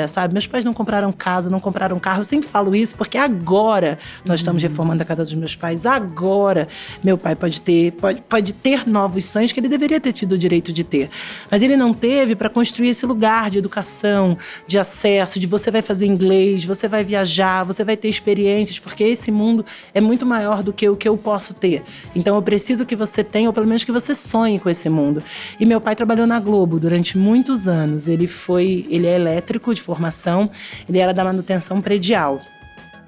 sabe? 0.06 0.32
Meus 0.32 0.46
pais 0.46 0.64
não 0.64 0.72
compraram 0.72 1.10
casa, 1.12 1.50
não 1.50 1.58
compraram 1.58 1.98
carro. 1.98 2.20
Eu 2.20 2.24
sempre 2.24 2.48
falo 2.48 2.74
isso 2.74 2.94
porque 2.94 3.18
agora 3.18 3.98
nós 4.24 4.40
estamos 4.40 4.62
uhum. 4.62 4.68
reformando 4.68 5.02
a 5.02 5.06
casa 5.06 5.24
dos 5.24 5.34
meus 5.34 5.56
pais. 5.56 5.84
Agora 5.84 6.68
meu 7.02 7.18
pai 7.18 7.34
pode 7.34 7.60
ter, 7.60 7.92
pode, 7.92 8.22
pode 8.22 8.52
ter 8.52 8.86
novos 8.86 9.24
sonhos 9.24 9.50
que 9.50 9.58
ele 9.58 9.68
deveria 9.68 10.00
ter 10.00 10.12
tido 10.12 10.32
o 10.32 10.38
direito 10.38 10.72
de 10.72 10.84
ter. 10.84 11.10
Mas 11.50 11.62
ele 11.62 11.76
não 11.76 11.92
teve 11.92 12.36
para 12.36 12.48
construir 12.48 12.90
esse 12.90 13.04
lugar 13.04 13.50
de 13.50 13.58
educação, 13.58 14.38
de 14.66 14.78
acesso, 14.78 15.40
de 15.40 15.46
você 15.46 15.70
vai 15.70 15.82
fazer 15.82 16.06
inglês, 16.06 16.64
você 16.64 16.86
vai 16.86 17.02
viajar, 17.02 17.64
você 17.64 17.82
vai 17.82 17.96
ter 17.96 18.08
experiências, 18.08 18.78
porque 18.78 19.02
esse 19.02 19.32
mundo 19.32 19.64
é 19.92 20.00
muito 20.00 20.24
maior 20.24 20.62
do 20.62 20.72
que 20.72 20.88
o 20.88 20.96
que 20.96 21.08
eu 21.08 21.16
posso 21.16 21.54
ter. 21.54 21.82
Então 22.14 22.36
eu 22.36 22.42
preciso 22.42 22.86
que 22.86 22.94
você 22.94 23.24
tenha, 23.24 23.48
ou 23.48 23.52
pelo 23.52 23.66
menos 23.66 23.82
que 23.82 23.92
você 23.92 24.14
sonhe 24.14 24.58
com 24.60 24.70
esse 24.70 24.88
mundo. 24.88 25.22
E 25.58 25.66
meu 25.66 25.80
pai 25.80 25.96
trabalhou 25.96 26.26
na 26.26 26.38
Globo 26.38 26.78
durante 26.78 27.18
muitos 27.18 27.66
anos. 27.66 28.06
Ele 28.06 28.26
foi, 28.26 28.86
ele 28.88 29.06
é 29.06 29.16
elétrico 29.16 29.55
de 29.74 29.82
formação, 29.82 30.50
ele 30.88 30.98
era 30.98 31.12
da 31.12 31.24
manutenção 31.24 31.80
predial. 31.80 32.42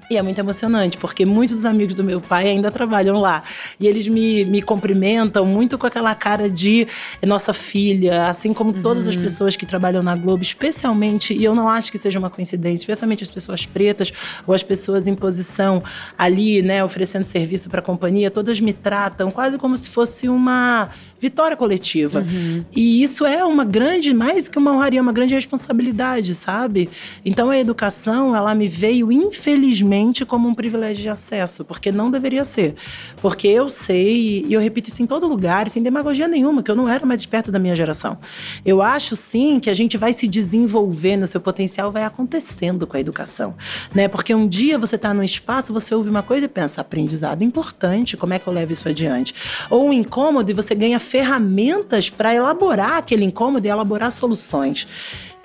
E 0.09 0.17
é 0.17 0.23
muito 0.23 0.39
emocionante, 0.39 0.97
porque 0.97 1.23
muitos 1.23 1.57
dos 1.57 1.65
amigos 1.65 1.93
do 1.93 2.03
meu 2.03 2.19
pai 2.19 2.47
ainda 2.47 2.71
trabalham 2.71 3.19
lá. 3.19 3.43
E 3.79 3.87
eles 3.87 4.07
me, 4.07 4.43
me 4.43 4.59
cumprimentam 4.59 5.45
muito 5.45 5.77
com 5.77 5.85
aquela 5.85 6.15
cara 6.15 6.49
de 6.49 6.87
nossa 7.23 7.53
filha, 7.53 8.25
assim 8.25 8.51
como 8.51 8.71
uhum. 8.71 8.81
todas 8.81 9.07
as 9.07 9.15
uhum. 9.15 9.21
pessoas 9.21 9.55
que 9.55 9.67
trabalham 9.67 10.01
na 10.01 10.15
Globo, 10.15 10.41
especialmente, 10.41 11.35
e 11.35 11.43
eu 11.43 11.53
não 11.53 11.69
acho 11.69 11.91
que 11.91 11.99
seja 11.99 12.17
uma 12.17 12.29
coincidência, 12.31 12.85
especialmente 12.85 13.23
as 13.23 13.29
pessoas 13.29 13.67
pretas 13.67 14.11
ou 14.47 14.55
as 14.55 14.63
pessoas 14.63 15.05
em 15.05 15.13
posição 15.13 15.83
ali, 16.17 16.63
né, 16.63 16.83
oferecendo 16.83 17.23
serviço 17.23 17.69
para 17.69 17.79
a 17.79 17.83
companhia, 17.83 18.31
todas 18.31 18.59
me 18.59 18.73
tratam 18.73 19.29
quase 19.29 19.59
como 19.59 19.77
se 19.77 19.89
fosse 19.89 20.27
uma 20.27 20.89
vitória 21.19 21.57
coletiva. 21.57 22.19
Uhum. 22.19 22.63
E 22.75 23.03
isso 23.03 23.25
é 23.25 23.43
uma 23.43 23.65
grande, 23.65 24.13
mais 24.13 24.47
que 24.47 24.57
uma 24.57 24.71
honraria, 24.71 25.01
uma 25.01 25.11
grande 25.11 25.35
responsabilidade, 25.35 26.33
sabe? 26.33 26.89
Então 27.25 27.49
a 27.49 27.57
educação, 27.57 28.35
ela 28.35 28.55
me 28.55 28.67
veio, 28.67 29.11
infelizmente, 29.11 30.25
como 30.25 30.47
um 30.47 30.53
privilégio 30.53 31.01
de 31.01 31.09
acesso, 31.09 31.65
porque 31.65 31.91
não 31.91 32.09
deveria 32.09 32.43
ser. 32.43 32.75
Porque 33.21 33.47
eu 33.47 33.69
sei, 33.69 34.45
e 34.47 34.53
eu 34.53 34.61
repito 34.61 34.89
isso 34.89 35.03
em 35.03 35.07
todo 35.07 35.27
lugar, 35.27 35.69
sem 35.69 35.83
demagogia 35.83 36.27
nenhuma, 36.27 36.63
que 36.63 36.71
eu 36.71 36.75
não 36.75 36.87
era 36.87 37.05
mais 37.05 37.21
esperta 37.21 37.51
da 37.51 37.59
minha 37.59 37.75
geração. 37.75 38.17
Eu 38.65 38.81
acho 38.81 39.15
sim 39.15 39.59
que 39.59 39.69
a 39.69 39.73
gente 39.73 39.97
vai 39.97 40.13
se 40.13 40.27
desenvolvendo, 40.27 41.27
seu 41.27 41.41
potencial 41.41 41.91
vai 41.91 42.03
acontecendo 42.03 42.87
com 42.87 42.95
a 42.95 42.99
educação, 42.99 43.55
né? 43.93 44.07
Porque 44.07 44.33
um 44.33 44.47
dia 44.47 44.77
você 44.77 44.95
está 44.95 45.13
num 45.13 45.23
espaço, 45.23 45.73
você 45.73 45.93
ouve 45.93 46.09
uma 46.09 46.23
coisa 46.23 46.45
e 46.45 46.49
pensa, 46.49 46.81
aprendizado 46.81 47.43
importante, 47.43 48.15
como 48.15 48.33
é 48.33 48.39
que 48.39 48.47
eu 48.47 48.53
levo 48.53 48.71
isso 48.71 48.87
adiante? 48.87 49.33
Ou 49.69 49.87
um 49.87 49.93
incômodo 49.93 50.49
e 50.49 50.53
você 50.53 50.73
ganha 50.73 50.99
ferramentas 51.09 52.09
para 52.09 52.33
elaborar 52.33 52.97
aquele 52.97 53.25
incômodo 53.25 53.65
e 53.65 53.69
elaborar 53.69 54.11
soluções. 54.11 54.87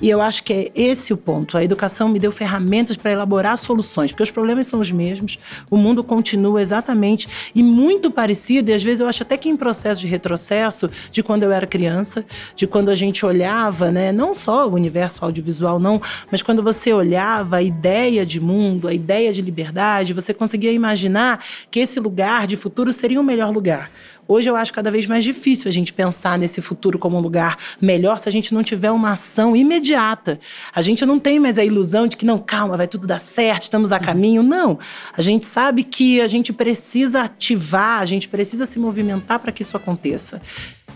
E 0.00 0.10
eu 0.10 0.20
acho 0.20 0.42
que 0.42 0.52
é 0.52 0.70
esse 0.74 1.12
o 1.12 1.16
ponto. 1.16 1.56
A 1.56 1.64
educação 1.64 2.08
me 2.08 2.18
deu 2.18 2.32
ferramentas 2.32 2.96
para 2.96 3.12
elaborar 3.12 3.56
soluções, 3.56 4.10
porque 4.10 4.24
os 4.24 4.30
problemas 4.30 4.66
são 4.66 4.80
os 4.80 4.90
mesmos, 4.90 5.38
o 5.70 5.76
mundo 5.76 6.02
continua 6.02 6.60
exatamente 6.60 7.28
e 7.54 7.62
muito 7.62 8.10
parecido, 8.10 8.70
e 8.70 8.74
às 8.74 8.82
vezes 8.82 9.00
eu 9.00 9.06
acho 9.06 9.22
até 9.22 9.36
que 9.36 9.48
em 9.48 9.56
processo 9.56 10.00
de 10.00 10.06
retrocesso 10.06 10.90
de 11.10 11.22
quando 11.22 11.44
eu 11.44 11.52
era 11.52 11.66
criança, 11.66 12.24
de 12.56 12.66
quando 12.66 12.90
a 12.90 12.94
gente 12.94 13.24
olhava, 13.24 13.90
né, 13.90 14.10
não 14.10 14.34
só 14.34 14.68
o 14.68 14.74
universo 14.74 15.24
audiovisual, 15.24 15.78
não, 15.78 16.02
mas 16.30 16.42
quando 16.42 16.62
você 16.62 16.92
olhava 16.92 17.56
a 17.56 17.62
ideia 17.62 18.26
de 18.26 18.40
mundo, 18.40 18.88
a 18.88 18.92
ideia 18.92 19.32
de 19.32 19.40
liberdade, 19.40 20.12
você 20.12 20.34
conseguia 20.34 20.72
imaginar 20.72 21.42
que 21.70 21.80
esse 21.80 22.00
lugar 22.00 22.46
de 22.48 22.56
futuro 22.56 22.92
seria 22.92 23.20
o 23.20 23.24
melhor 23.24 23.52
lugar. 23.52 23.90
Hoje 24.26 24.48
eu 24.48 24.56
acho 24.56 24.72
cada 24.72 24.90
vez 24.90 25.06
mais 25.06 25.22
difícil 25.22 25.68
a 25.68 25.72
gente 25.72 25.92
pensar 25.92 26.38
nesse 26.38 26.60
futuro 26.60 26.98
como 26.98 27.18
um 27.18 27.20
lugar 27.20 27.58
melhor 27.80 28.18
se 28.18 28.28
a 28.28 28.32
gente 28.32 28.54
não 28.54 28.62
tiver 28.62 28.90
uma 28.90 29.12
ação 29.12 29.54
imediata. 29.54 30.40
A 30.74 30.80
gente 30.80 31.04
não 31.04 31.18
tem 31.18 31.38
mais 31.38 31.58
a 31.58 31.64
ilusão 31.64 32.06
de 32.06 32.16
que 32.16 32.24
não, 32.24 32.38
calma, 32.38 32.76
vai 32.76 32.88
tudo 32.88 33.06
dar 33.06 33.20
certo, 33.20 33.62
estamos 33.62 33.92
a 33.92 33.98
caminho. 33.98 34.42
Não. 34.42 34.78
A 35.16 35.20
gente 35.20 35.44
sabe 35.44 35.84
que 35.84 36.20
a 36.20 36.28
gente 36.28 36.52
precisa 36.52 37.22
ativar, 37.22 38.00
a 38.00 38.06
gente 38.06 38.26
precisa 38.26 38.64
se 38.64 38.78
movimentar 38.78 39.38
para 39.38 39.52
que 39.52 39.62
isso 39.62 39.76
aconteça. 39.76 40.40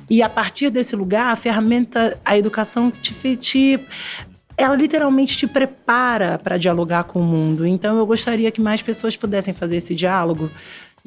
E 0.08 0.22
a 0.22 0.28
partir 0.28 0.70
desse 0.70 0.96
lugar, 0.96 1.30
a 1.30 1.36
ferramenta, 1.36 2.18
a 2.24 2.36
educação 2.36 2.90
te, 2.90 3.36
te 3.36 3.78
ela 4.56 4.74
literalmente 4.74 5.36
te 5.36 5.46
prepara 5.46 6.38
para 6.38 6.56
dialogar 6.56 7.04
com 7.04 7.20
o 7.20 7.24
mundo. 7.24 7.66
Então 7.66 7.98
eu 7.98 8.06
gostaria 8.06 8.50
que 8.50 8.60
mais 8.60 8.82
pessoas 8.82 9.16
pudessem 9.16 9.54
fazer 9.54 9.76
esse 9.76 9.94
diálogo 9.94 10.50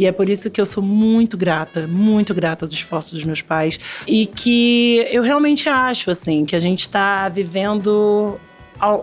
e 0.01 0.07
é 0.07 0.11
por 0.11 0.27
isso 0.27 0.49
que 0.49 0.59
eu 0.59 0.65
sou 0.65 0.81
muito 0.81 1.37
grata, 1.37 1.85
muito 1.85 2.33
grata 2.33 2.65
aos 2.65 2.73
esforços 2.73 3.11
dos 3.11 3.23
meus 3.23 3.43
pais. 3.43 3.79
E 4.07 4.25
que 4.25 5.05
eu 5.11 5.21
realmente 5.21 5.69
acho, 5.69 6.09
assim, 6.09 6.43
que 6.43 6.55
a 6.55 6.59
gente 6.59 6.79
está 6.79 7.29
vivendo 7.29 8.39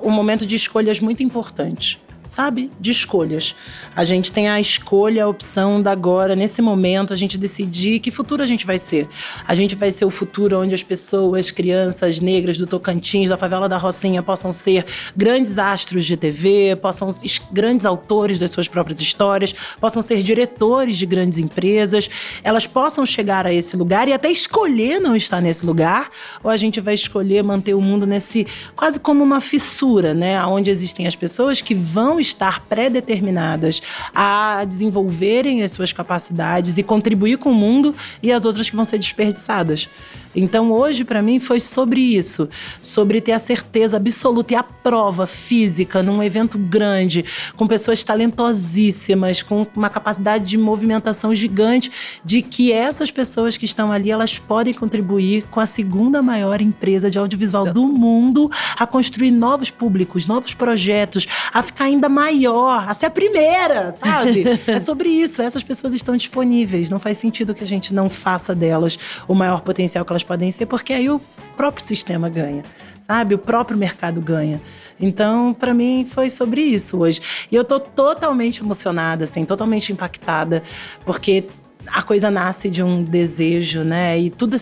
um 0.02 0.11
momento 0.11 0.45
de 0.45 0.57
escolhas 0.57 0.99
muito 0.99 1.23
importantes 1.23 2.00
sabe? 2.28 2.70
De 2.80 2.90
escolhas. 2.90 3.54
A 3.94 4.04
gente 4.04 4.32
tem 4.32 4.49
a 4.49 4.61
escolha, 4.61 5.25
a 5.25 5.28
opção 5.28 5.82
da 5.82 5.94
agora, 5.99 6.37
nesse 6.37 6.62
momento, 6.62 7.12
a 7.12 7.16
gente 7.16 7.37
decidir 7.37 7.99
que 7.99 8.12
futuro 8.12 8.40
a 8.40 8.47
gente 8.47 8.64
vai 8.64 8.78
ser. 8.78 9.08
A 9.47 9.52
gente 9.52 9.75
vai 9.75 9.90
ser 9.90 10.04
o 10.04 10.11
futuro 10.11 10.61
onde 10.61 10.73
as 10.73 10.82
pessoas, 10.85 11.50
crianças 11.50 12.20
negras 12.20 12.56
do 12.56 12.68
Tocantins, 12.68 13.28
da 13.28 13.37
favela 13.37 13.68
da 13.68 13.76
Rocinha, 13.76 14.23
possam 14.23 14.52
ser 14.52 14.87
grandes 15.16 15.58
astros 15.58 16.06
de 16.06 16.16
TV, 16.16 16.76
possam 16.80 17.11
ser 17.11 17.28
grandes 17.50 17.85
autores 17.85 18.38
das 18.38 18.52
suas 18.52 18.68
próprias 18.68 19.00
histórias, 19.00 19.52
possam 19.80 20.00
ser 20.00 20.23
diretores 20.23 20.97
de 20.97 21.04
grandes 21.04 21.38
empresas, 21.38 22.08
elas 22.44 22.64
possam 22.64 23.04
chegar 23.04 23.44
a 23.44 23.52
esse 23.52 23.76
lugar 23.76 24.06
e 24.06 24.12
até 24.12 24.30
escolher 24.30 25.00
não 25.00 25.16
estar 25.16 25.40
nesse 25.40 25.66
lugar, 25.66 26.11
ou 26.44 26.50
a 26.50 26.56
gente 26.56 26.80
vai 26.80 26.94
escolher 26.94 27.42
manter 27.42 27.75
o 27.75 27.80
mundo 27.80 28.06
nesse 28.06 28.47
quase 28.76 29.00
como 29.00 29.25
uma 29.25 29.40
fissura, 29.40 30.14
né, 30.14 30.40
onde 30.44 30.70
existem 30.70 31.08
as 31.08 31.16
pessoas 31.16 31.61
que 31.61 31.75
vão 31.75 32.18
estar 32.21 32.61
pré-determinadas 32.61 33.83
a 34.15 34.65
desenvolverem 34.65 35.63
as 35.63 35.73
suas 35.73 35.93
capacidades 35.93 36.79
e 36.79 36.83
contribuir 36.83 37.39
com 37.39 37.51
o 37.51 37.55
mundo 37.55 37.95
e 38.23 38.33
as 38.33 38.45
outras 38.45 38.69
que 38.69 38.77
vão 38.77 38.85
ser 38.85 38.99
desperdiçadas. 38.99 39.89
Então 40.35 40.73
hoje 40.73 41.04
para 41.04 41.23
mim 41.23 41.40
foi 41.40 41.61
sobre 41.61 42.00
isso, 42.00 42.49
sobre 42.82 43.20
ter 43.20 43.32
a 43.32 43.38
certeza 43.38 43.97
absoluta 43.97 44.52
e 44.52 44.56
a 44.56 44.62
prova 44.62 45.26
física 45.26 46.02
num 46.02 46.23
evento 46.23 46.58
grande, 46.58 47.25
com 47.56 47.66
pessoas 47.66 48.04
talentosíssimas, 48.04 49.42
com 49.42 49.66
uma 49.75 49.88
capacidade 49.88 50.44
de 50.44 50.56
movimentação 50.56 51.35
gigante, 51.35 51.90
de 52.25 52.42
que 52.42 52.73
essas 52.73 53.11
pessoas 53.11 53.56
que 53.56 53.64
estão 53.64 53.90
ali, 53.90 54.11
elas 54.11 54.38
podem 54.38 54.75
contribuir 54.75 55.44
com 55.50 55.61
a 55.61 55.66
segunda 55.66 56.23
maior 56.23 56.61
empresa 56.61 57.11
de 57.11 57.18
audiovisual 57.18 57.73
do 57.73 57.87
mundo 57.87 58.50
a 58.76 58.87
construir 58.87 59.30
novos 59.30 59.70
públicos, 59.70 60.26
novos 60.26 60.54
projetos, 60.54 61.26
a 61.52 61.62
ficar 61.62 61.85
ainda 61.85 62.08
maior, 62.08 62.88
a 62.88 62.94
ser 62.94 63.06
a 63.06 63.11
primeira, 63.11 63.92
sabe? 63.92 64.44
é 64.66 64.78
sobre 64.78 65.08
isso, 65.08 65.42
essas 65.42 65.62
pessoas 65.62 65.94
estão 65.94 66.16
disponíveis, 66.16 66.90
não 66.90 66.99
faz 66.99 67.18
sentido 67.18 67.54
que 67.54 67.64
a 67.64 67.66
gente 67.66 67.94
não 67.94 68.08
faça 68.08 68.54
delas 68.54 68.99
o 69.26 69.35
maior 69.35 69.61
potencial 69.61 70.04
que 70.04 70.12
elas 70.12 70.18
podem 70.23 70.51
ser, 70.51 70.67
porque 70.67 70.93
aí 70.93 71.09
o 71.09 71.21
próprio 71.57 71.85
sistema 71.85 72.29
ganha 72.29 72.63
sabe? 73.09 73.35
O 73.35 73.39
próprio 73.39 73.79
mercado 73.79 74.21
ganha. 74.21 74.61
Então, 75.01 75.55
para 75.55 75.73
mim, 75.73 76.07
foi 76.09 76.29
sobre 76.29 76.61
isso 76.61 76.99
hoje. 76.99 77.23
E 77.51 77.55
eu 77.55 77.65
tô 77.65 77.81
totalmente 77.81 78.61
emocionada, 78.61 79.25
assim, 79.25 79.47
totalmente 79.47 79.91
impactada, 79.91 80.63
porque 81.07 81.45
a 81.87 82.03
coisa 82.03 82.31
nasce 82.31 82.69
de 82.69 82.83
um 82.83 83.03
desejo, 83.03 83.81
né? 83.81 84.19
E 84.19 84.29
tudo, 84.29 84.57
é, 84.57 84.59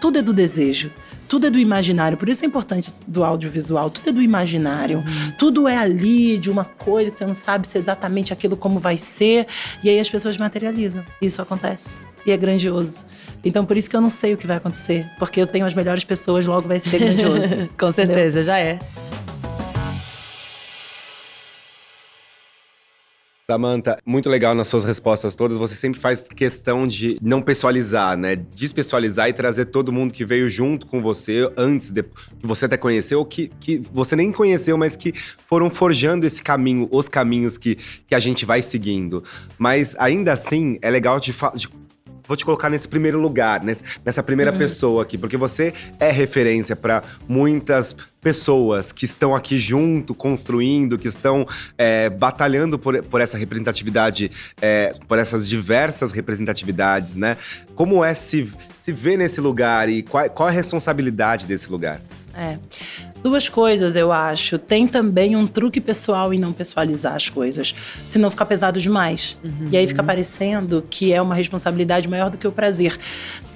tudo 0.00 0.18
é 0.18 0.22
do 0.22 0.32
desejo. 0.32 0.92
Tudo 1.28 1.46
é 1.46 1.50
do 1.50 1.58
imaginário, 1.58 2.16
por 2.16 2.26
isso 2.26 2.42
é 2.42 2.48
importante 2.48 2.90
do 3.06 3.22
audiovisual, 3.22 3.90
tudo 3.90 4.08
é 4.08 4.12
do 4.12 4.22
imaginário. 4.22 5.00
Uhum. 5.00 5.32
Tudo 5.36 5.68
é 5.68 5.76
ali 5.76 6.38
de 6.38 6.50
uma 6.50 6.64
coisa 6.64 7.10
que 7.10 7.18
você 7.18 7.26
não 7.26 7.34
sabe 7.34 7.68
se 7.68 7.76
é 7.76 7.78
exatamente 7.78 8.32
aquilo 8.32 8.56
como 8.56 8.80
vai 8.80 8.96
ser, 8.96 9.46
e 9.84 9.90
aí 9.90 10.00
as 10.00 10.08
pessoas 10.08 10.38
materializam. 10.38 11.04
Isso 11.20 11.42
acontece 11.42 12.08
e 12.28 12.32
é 12.32 12.36
grandioso. 12.36 13.06
Então, 13.44 13.64
por 13.64 13.76
isso 13.76 13.88
que 13.88 13.96
eu 13.96 14.00
não 14.00 14.10
sei 14.10 14.34
o 14.34 14.36
que 14.36 14.46
vai 14.46 14.56
acontecer, 14.56 15.10
porque 15.18 15.40
eu 15.40 15.46
tenho 15.46 15.66
as 15.66 15.74
melhores 15.74 16.04
pessoas, 16.04 16.46
logo 16.46 16.68
vai 16.68 16.78
ser 16.78 16.98
grandioso. 16.98 17.68
Com 17.78 17.90
certeza, 17.90 18.40
Entendeu? 18.40 18.44
já 18.44 18.58
é. 18.58 18.78
Samantha, 23.50 23.96
muito 24.04 24.28
legal 24.28 24.54
nas 24.54 24.68
suas 24.68 24.84
respostas 24.84 25.34
todas. 25.34 25.56
Você 25.56 25.74
sempre 25.74 25.98
faz 25.98 26.22
questão 26.22 26.86
de 26.86 27.16
não 27.22 27.40
pessoalizar, 27.40 28.14
né? 28.14 28.36
Despessoalizar 28.36 29.30
e 29.30 29.32
trazer 29.32 29.64
todo 29.64 29.90
mundo 29.90 30.12
que 30.12 30.22
veio 30.22 30.50
junto 30.50 30.86
com 30.86 31.00
você 31.00 31.50
antes 31.56 31.90
de, 31.90 32.02
que 32.02 32.46
você 32.46 32.66
até 32.66 32.76
conheceu, 32.76 33.20
ou 33.20 33.24
que, 33.24 33.48
que 33.58 33.80
você 33.90 34.14
nem 34.14 34.30
conheceu, 34.30 34.76
mas 34.76 34.96
que 34.96 35.14
foram 35.48 35.70
forjando 35.70 36.26
esse 36.26 36.42
caminho, 36.42 36.88
os 36.90 37.08
caminhos 37.08 37.56
que, 37.56 37.78
que 38.06 38.14
a 38.14 38.18
gente 38.18 38.44
vai 38.44 38.60
seguindo. 38.60 39.24
Mas 39.56 39.96
ainda 39.98 40.32
assim, 40.32 40.78
é 40.82 40.90
legal 40.90 41.18
de, 41.18 41.32
de 41.54 41.70
vou 42.28 42.36
te 42.36 42.44
colocar 42.44 42.68
nesse 42.68 42.86
primeiro 42.86 43.18
lugar, 43.18 43.62
nessa 44.04 44.22
primeira 44.22 44.52
uhum. 44.52 44.58
pessoa 44.58 45.02
aqui, 45.02 45.16
porque 45.16 45.36
você 45.36 45.72
é 45.98 46.10
referência 46.10 46.76
para 46.76 47.02
muitas 47.26 47.96
pessoas 48.20 48.92
que 48.92 49.06
estão 49.06 49.34
aqui 49.34 49.58
junto, 49.58 50.14
construindo, 50.14 50.98
que 50.98 51.08
estão 51.08 51.46
é, 51.78 52.10
batalhando 52.10 52.78
por, 52.78 53.02
por 53.04 53.20
essa 53.20 53.38
representatividade, 53.38 54.30
é, 54.60 54.94
por 55.08 55.18
essas 55.18 55.48
diversas 55.48 56.12
representatividades, 56.12 57.16
né? 57.16 57.38
Como 57.74 58.04
é 58.04 58.12
se, 58.12 58.52
se 58.88 58.92
vê 58.92 59.18
nesse 59.18 59.38
lugar 59.38 59.90
e 59.90 60.02
qual, 60.02 60.30
qual 60.30 60.48
é 60.48 60.52
a 60.52 60.54
responsabilidade 60.54 61.44
desse 61.44 61.70
lugar? 61.70 62.00
É. 62.34 62.56
Duas 63.22 63.46
coisas, 63.46 63.96
eu 63.96 64.10
acho. 64.10 64.58
Tem 64.58 64.86
também 64.86 65.36
um 65.36 65.46
truque 65.46 65.78
pessoal 65.78 66.32
em 66.32 66.38
não 66.38 66.54
pessoalizar 66.54 67.14
as 67.14 67.28
coisas, 67.28 67.74
senão 68.06 68.30
fica 68.30 68.46
pesado 68.46 68.80
demais. 68.80 69.36
Uhum. 69.44 69.66
E 69.70 69.76
aí 69.76 69.86
fica 69.86 70.02
parecendo 70.02 70.82
que 70.88 71.12
é 71.12 71.20
uma 71.20 71.34
responsabilidade 71.34 72.08
maior 72.08 72.30
do 72.30 72.38
que 72.38 72.48
o 72.48 72.52
prazer. 72.52 72.98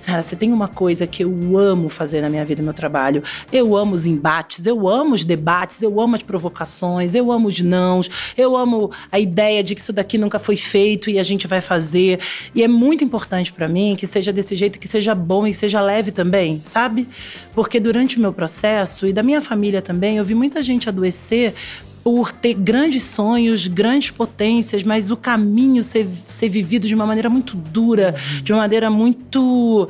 Cara, 0.04 0.20
você 0.20 0.34
tem 0.34 0.52
uma 0.52 0.66
coisa 0.66 1.06
que 1.06 1.22
eu 1.22 1.56
amo 1.56 1.88
fazer 1.88 2.20
na 2.20 2.28
minha 2.28 2.44
vida 2.44 2.60
e 2.60 2.62
no 2.62 2.66
meu 2.66 2.74
trabalho. 2.74 3.22
Eu 3.52 3.76
amo 3.76 3.94
os 3.94 4.04
embates, 4.04 4.66
eu 4.66 4.88
amo 4.88 5.14
os 5.14 5.24
debates, 5.24 5.80
eu 5.80 6.00
amo 6.00 6.16
as 6.16 6.22
provocações, 6.22 7.14
eu 7.14 7.30
amo 7.30 7.46
os 7.46 7.60
nãos, 7.60 8.10
eu 8.36 8.56
amo 8.56 8.90
a 9.12 9.20
ideia 9.20 9.62
de 9.62 9.74
que 9.76 9.80
isso 9.80 9.92
daqui 9.92 10.18
nunca 10.18 10.40
foi 10.40 10.56
feito 10.56 11.08
e 11.08 11.20
a 11.20 11.22
gente 11.22 11.46
vai 11.46 11.60
fazer. 11.60 12.18
E 12.52 12.64
é 12.64 12.68
muito 12.68 13.04
importante 13.04 13.52
para 13.52 13.68
mim 13.68 13.94
que 13.96 14.06
seja 14.06 14.32
desse 14.32 14.56
jeito, 14.56 14.80
que 14.80 14.88
seja 14.88 15.14
bom 15.14 15.46
e 15.46 15.52
que 15.52 15.56
seja 15.56 15.80
leve 15.80 16.10
também, 16.10 16.60
sabe? 16.64 17.08
Porque 17.54 17.78
durante 17.78 18.18
o 18.18 18.20
meu 18.20 18.32
processo 18.32 19.06
e 19.06 19.12
da 19.12 19.22
minha 19.22 19.40
família 19.40 19.80
também, 19.80 20.16
eu 20.16 20.24
vi 20.24 20.34
muita 20.34 20.62
gente 20.62 20.88
adoecer 20.88 21.54
por 22.02 22.32
ter 22.32 22.54
grandes 22.54 23.04
sonhos, 23.04 23.68
grandes 23.68 24.10
potências, 24.10 24.82
mas 24.82 25.10
o 25.10 25.16
caminho 25.16 25.82
ser, 25.84 26.08
ser 26.26 26.48
vivido 26.48 26.86
de 26.86 26.94
uma 26.94 27.06
maneira 27.06 27.30
muito 27.30 27.56
dura, 27.56 28.14
de 28.42 28.52
uma 28.52 28.62
maneira 28.62 28.90
muito 28.90 29.88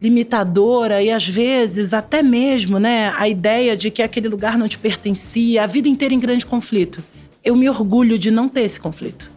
limitadora 0.00 1.02
e 1.02 1.10
às 1.10 1.26
vezes 1.26 1.92
até 1.92 2.22
mesmo, 2.22 2.78
né, 2.78 3.12
a 3.16 3.28
ideia 3.28 3.76
de 3.76 3.90
que 3.90 4.02
aquele 4.02 4.28
lugar 4.28 4.56
não 4.56 4.68
te 4.68 4.78
pertencia, 4.78 5.62
a 5.62 5.66
vida 5.66 5.88
inteira 5.88 6.14
em 6.14 6.20
grande 6.20 6.46
conflito. 6.46 7.02
Eu 7.44 7.56
me 7.56 7.68
orgulho 7.68 8.18
de 8.18 8.30
não 8.30 8.48
ter 8.48 8.62
esse 8.62 8.80
conflito. 8.80 9.30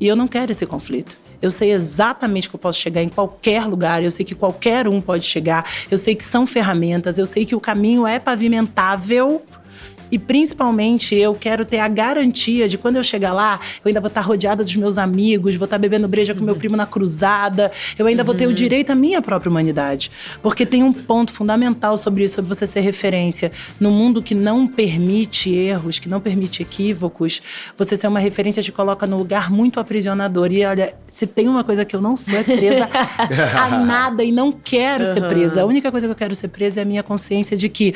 E 0.00 0.06
eu 0.06 0.14
não 0.14 0.28
quero 0.28 0.52
esse 0.52 0.66
conflito. 0.66 1.16
Eu 1.40 1.50
sei 1.50 1.72
exatamente 1.72 2.48
que 2.48 2.56
eu 2.56 2.58
posso 2.58 2.80
chegar 2.80 3.02
em 3.02 3.08
qualquer 3.08 3.64
lugar, 3.64 4.02
eu 4.02 4.10
sei 4.10 4.24
que 4.24 4.34
qualquer 4.34 4.88
um 4.88 5.00
pode 5.00 5.24
chegar, 5.24 5.64
eu 5.88 5.96
sei 5.96 6.16
que 6.16 6.24
são 6.24 6.46
ferramentas, 6.46 7.16
eu 7.16 7.26
sei 7.26 7.46
que 7.46 7.54
o 7.54 7.60
caminho 7.60 8.04
é 8.06 8.18
pavimentável 8.18 9.42
e 10.10 10.18
principalmente 10.18 11.14
eu 11.14 11.34
quero 11.34 11.64
ter 11.64 11.78
a 11.78 11.88
garantia 11.88 12.68
de 12.68 12.78
quando 12.78 12.96
eu 12.96 13.02
chegar 13.02 13.32
lá, 13.32 13.60
eu 13.84 13.88
ainda 13.88 14.00
vou 14.00 14.08
estar 14.08 14.20
rodeada 14.20 14.64
dos 14.64 14.76
meus 14.76 14.98
amigos, 14.98 15.54
vou 15.56 15.64
estar 15.64 15.78
bebendo 15.78 16.08
breja 16.08 16.34
com 16.34 16.42
meu 16.42 16.56
primo 16.56 16.76
na 16.76 16.86
cruzada, 16.86 17.70
eu 17.98 18.06
ainda 18.06 18.22
uhum. 18.22 18.26
vou 18.26 18.34
ter 18.34 18.46
o 18.46 18.48
uhum. 18.48 18.54
direito 18.54 18.90
à 18.90 18.94
minha 18.94 19.20
própria 19.20 19.50
humanidade. 19.50 20.10
Porque 20.42 20.64
tem 20.64 20.82
um 20.82 20.92
ponto 20.92 21.32
fundamental 21.32 21.96
sobre 21.98 22.24
isso, 22.24 22.36
sobre 22.36 22.48
você 22.48 22.66
ser 22.66 22.80
referência. 22.80 23.50
No 23.80 23.90
mundo 23.90 24.22
que 24.22 24.34
não 24.34 24.66
permite 24.66 25.52
erros, 25.52 25.98
que 25.98 26.08
não 26.08 26.20
permite 26.20 26.62
equívocos, 26.62 27.42
você 27.76 27.96
ser 27.96 28.06
uma 28.06 28.20
referência 28.20 28.62
te 28.62 28.72
coloca 28.72 29.06
num 29.06 29.16
lugar 29.16 29.50
muito 29.50 29.80
aprisionador. 29.80 30.52
E 30.52 30.64
olha, 30.64 30.94
se 31.06 31.26
tem 31.26 31.48
uma 31.48 31.64
coisa 31.64 31.84
que 31.84 31.94
eu 31.94 32.00
não 32.00 32.16
sou, 32.16 32.36
é 32.36 32.42
presa 32.42 32.88
a 33.56 33.78
nada 33.84 34.22
e 34.22 34.32
não 34.32 34.52
quero 34.52 35.06
uhum. 35.06 35.14
ser 35.14 35.28
presa. 35.28 35.62
A 35.62 35.64
única 35.64 35.90
coisa 35.90 36.06
que 36.06 36.12
eu 36.12 36.16
quero 36.16 36.34
ser 36.34 36.48
presa 36.48 36.80
é 36.80 36.82
a 36.82 36.86
minha 36.86 37.02
consciência 37.02 37.56
de 37.56 37.68
que 37.68 37.94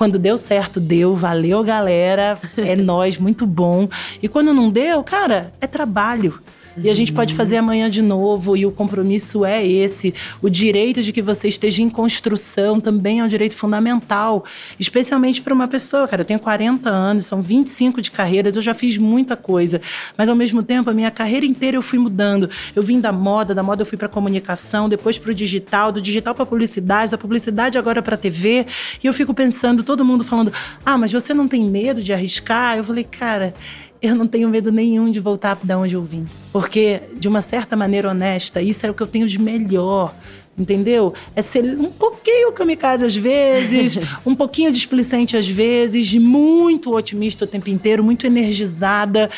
quando 0.00 0.18
deu 0.18 0.38
certo, 0.38 0.80
deu, 0.80 1.14
valeu, 1.14 1.49
galera. 1.62 2.38
É 2.56 2.74
nós, 2.76 3.18
muito 3.18 3.46
bom. 3.46 3.88
E 4.22 4.28
quando 4.28 4.54
não 4.54 4.70
deu, 4.70 5.02
cara, 5.02 5.52
é 5.60 5.66
trabalho. 5.66 6.38
E 6.82 6.88
a 6.88 6.94
gente 6.94 7.12
pode 7.12 7.34
fazer 7.34 7.58
amanhã 7.58 7.90
de 7.90 8.00
novo, 8.00 8.56
e 8.56 8.64
o 8.64 8.70
compromisso 8.70 9.44
é 9.44 9.66
esse. 9.66 10.14
O 10.40 10.48
direito 10.48 11.02
de 11.02 11.12
que 11.12 11.20
você 11.20 11.46
esteja 11.46 11.82
em 11.82 11.90
construção 11.90 12.80
também 12.80 13.20
é 13.20 13.24
um 13.24 13.28
direito 13.28 13.54
fundamental, 13.54 14.44
especialmente 14.78 15.42
para 15.42 15.52
uma 15.52 15.68
pessoa, 15.68 16.08
cara. 16.08 16.22
Eu 16.22 16.26
tenho 16.26 16.40
40 16.40 16.88
anos, 16.88 17.26
são 17.26 17.42
25 17.42 18.00
de 18.00 18.10
carreiras, 18.10 18.56
eu 18.56 18.62
já 18.62 18.72
fiz 18.72 18.96
muita 18.96 19.36
coisa, 19.36 19.80
mas 20.16 20.28
ao 20.28 20.34
mesmo 20.34 20.62
tempo 20.62 20.88
a 20.88 20.94
minha 20.94 21.10
carreira 21.10 21.44
inteira 21.44 21.76
eu 21.76 21.82
fui 21.82 21.98
mudando. 21.98 22.48
Eu 22.74 22.82
vim 22.82 22.98
da 22.98 23.12
moda, 23.12 23.54
da 23.54 23.62
moda 23.62 23.82
eu 23.82 23.86
fui 23.86 23.98
para 23.98 24.08
comunicação, 24.08 24.88
depois 24.88 25.18
para 25.18 25.32
o 25.32 25.34
digital, 25.34 25.92
do 25.92 26.00
digital 26.00 26.34
para 26.34 26.46
publicidade, 26.46 27.10
da 27.10 27.18
publicidade 27.18 27.76
agora 27.76 28.00
para 28.00 28.16
TV, 28.16 28.66
e 29.02 29.06
eu 29.06 29.12
fico 29.12 29.34
pensando, 29.34 29.82
todo 29.82 30.04
mundo 30.04 30.24
falando: 30.24 30.52
"Ah, 30.84 30.96
mas 30.96 31.12
você 31.12 31.34
não 31.34 31.46
tem 31.46 31.62
medo 31.64 32.02
de 32.02 32.12
arriscar?" 32.12 32.78
Eu 32.78 32.84
falei: 32.84 33.04
"Cara, 33.04 33.52
eu 34.02 34.14
não 34.14 34.26
tenho 34.26 34.48
medo 34.48 34.72
nenhum 34.72 35.10
de 35.10 35.20
voltar 35.20 35.58
da 35.62 35.76
onde 35.76 35.94
eu 35.94 36.02
vim. 36.02 36.26
Porque, 36.52 37.00
de 37.18 37.28
uma 37.28 37.42
certa 37.42 37.76
maneira 37.76 38.10
honesta, 38.10 38.62
isso 38.62 38.86
é 38.86 38.90
o 38.90 38.94
que 38.94 39.02
eu 39.02 39.06
tenho 39.06 39.28
de 39.28 39.38
melhor. 39.38 40.14
Entendeu? 40.58 41.14
É 41.34 41.40
ser 41.40 41.64
um 41.64 41.90
pouquinho 41.90 42.52
kamikaze 42.52 43.04
às 43.04 43.16
vezes, 43.16 43.98
um 44.26 44.34
pouquinho 44.34 44.70
displicente 44.70 45.36
às 45.36 45.48
vezes, 45.48 46.12
muito 46.14 46.94
otimista 46.94 47.44
o 47.44 47.48
tempo 47.48 47.70
inteiro, 47.70 48.04
muito 48.04 48.26
energizada. 48.26 49.30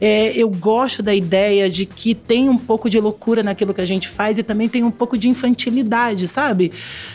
É, 0.00 0.32
eu 0.36 0.48
gosto 0.48 1.02
da 1.02 1.14
ideia 1.14 1.68
de 1.68 1.84
que 1.84 2.14
tem 2.14 2.48
um 2.48 2.58
pouco 2.58 2.88
de 2.88 3.00
loucura 3.00 3.42
naquilo 3.42 3.74
que 3.74 3.80
a 3.80 3.84
gente 3.84 4.08
faz 4.08 4.38
e 4.38 4.42
também 4.42 4.68
tem 4.68 4.84
um 4.84 4.90
pouco 4.90 5.18
de 5.18 5.28
infantilidade, 5.28 6.28
sabe? 6.28 6.70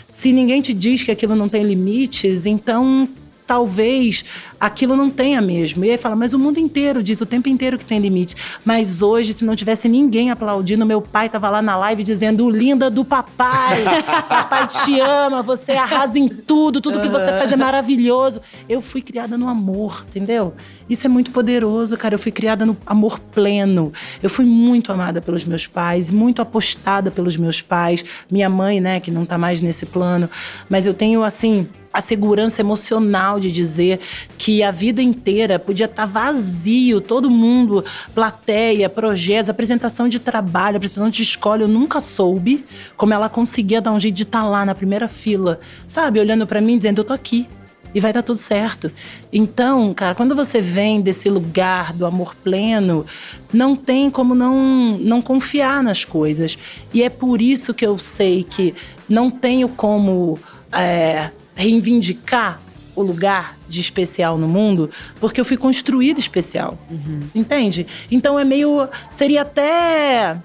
Se 0.08 0.34
ninguém 0.34 0.62
te 0.62 0.74
diz 0.74 1.04
que 1.04 1.12
aquilo 1.12 1.36
não 1.36 1.48
tem 1.48 1.64
limites, 1.64 2.46
então 2.46 3.08
talvez 3.54 4.26
aquilo 4.60 4.96
não 4.96 5.12
tenha 5.12 5.40
mesmo. 5.40 5.86
E 5.86 5.92
aí 5.92 5.98
fala, 6.00 6.16
mas 6.16 6.34
o 6.34 6.40
mundo 6.40 6.58
inteiro 6.58 7.04
diz 7.04 7.22
o 7.22 7.26
tempo 7.26 7.48
inteiro 7.48 7.78
que 7.78 7.86
tem 7.86 8.00
limite. 8.00 8.36
Mas 8.66 9.04
hoje, 9.04 9.32
se 9.32 9.46
não 9.46 9.56
tivesse 9.56 9.88
ninguém 9.88 10.32
aplaudindo, 10.32 10.84
meu 10.88 11.00
pai 11.00 11.30
tava 11.30 11.52
lá 11.52 11.62
na 11.62 11.78
live 11.78 12.04
dizendo, 12.04 12.50
linda 12.50 12.90
do 12.90 13.06
papai, 13.06 13.84
papai 14.28 14.66
te 14.66 15.00
ama, 15.00 15.44
você 15.44 15.74
arrasa 15.74 16.18
em 16.18 16.28
tudo, 16.28 16.82
tudo 16.82 17.00
que 17.00 17.08
você 17.08 17.28
faz 17.28 17.52
é 17.52 17.56
maravilhoso. 17.56 18.42
Eu 18.68 18.82
fui 18.82 19.04
criada 19.04 19.38
no 19.38 19.48
amor, 19.48 20.04
entendeu? 20.10 20.56
Isso 20.90 21.06
é 21.06 21.10
muito 21.10 21.30
poderoso, 21.30 21.96
cara. 21.96 22.16
Eu 22.16 22.20
fui 22.20 22.32
criada 22.32 22.66
no 22.66 22.76
amor 22.88 23.20
pleno. 23.20 23.94
Eu 24.24 24.32
fui 24.32 24.46
muito 24.46 24.92
amada 24.92 25.22
pelos 25.22 25.46
meus 25.46 25.68
pais, 25.68 26.10
muito 26.10 26.42
apostada 26.42 27.12
pelos 27.12 27.38
meus 27.38 27.62
pais. 27.62 28.04
Minha 28.32 28.50
mãe, 28.50 28.82
né, 28.82 29.00
que 29.00 29.12
não 29.12 29.26
tá 29.26 29.38
mais 29.38 29.62
nesse 29.62 29.86
plano. 29.86 30.28
Mas 30.68 30.88
eu 30.88 30.94
tenho, 30.96 31.24
assim, 31.24 31.68
a 31.94 32.02
segurança 32.02 32.60
emocional 32.60 33.40
de 33.40 33.52
dizer 33.52 34.00
que 34.38 34.64
a 34.64 34.72
vida 34.72 35.02
inteira 35.02 35.60
podia 35.60 35.86
estar 35.86 36.08
tá 36.08 36.12
vazio, 36.12 37.00
todo 37.00 37.30
mundo, 37.30 37.86
plateia, 38.16 38.90
projetos, 38.90 39.50
apresentação 39.50 40.10
de 40.10 40.20
trabalho, 40.20 40.78
apresentação 40.78 41.10
de 41.10 41.22
escola. 41.22 41.62
Eu 41.62 41.68
nunca 41.68 42.02
soube 42.02 42.66
como 42.98 43.14
ela 43.14 43.30
conseguia 43.30 43.80
dar 43.80 43.92
um 43.92 44.00
jeito 44.00 44.16
de 44.16 44.24
estar 44.24 44.42
tá 44.42 44.48
lá 44.50 44.66
na 44.66 44.74
primeira 44.74 45.08
fila, 45.08 45.60
sabe? 45.88 46.20
Olhando 46.20 46.48
para 46.48 46.60
mim, 46.60 46.78
dizendo: 46.78 47.02
Eu 47.02 47.06
tô 47.06 47.14
aqui 47.14 47.48
e 47.94 48.00
vai 48.00 48.12
dar 48.12 48.24
tudo 48.24 48.38
certo. 48.38 48.92
Então, 49.32 49.94
cara, 49.94 50.16
quando 50.16 50.36
você 50.36 50.60
vem 50.60 51.00
desse 51.00 51.30
lugar 51.30 51.94
do 51.94 52.06
amor 52.06 52.34
pleno, 52.36 53.06
não 53.54 53.76
tem 53.76 54.10
como 54.10 54.34
não, 54.34 54.98
não 54.98 55.22
confiar 55.22 55.84
nas 55.84 56.04
coisas. 56.04 56.58
E 56.92 57.04
é 57.04 57.10
por 57.10 57.42
isso 57.42 57.74
que 57.74 57.86
eu 57.86 58.00
sei 58.00 58.44
que 58.44 58.74
não 59.08 59.30
tenho 59.30 59.70
como. 59.70 60.40
É, 60.72 61.30
reivindicar 61.56 62.60
o 62.96 63.02
lugar 63.02 63.58
de 63.68 63.80
especial 63.80 64.38
no 64.38 64.48
mundo, 64.48 64.90
porque 65.20 65.40
eu 65.42 65.46
fui 65.46 65.58
construída 65.58 66.20
especial. 66.20 66.78
Uhum. 66.90 67.22
Entende? 67.34 67.88
Então 68.12 68.40
é 68.40 68.44
meio. 68.44 68.88
Seria 69.10 69.42
até. 69.42 70.38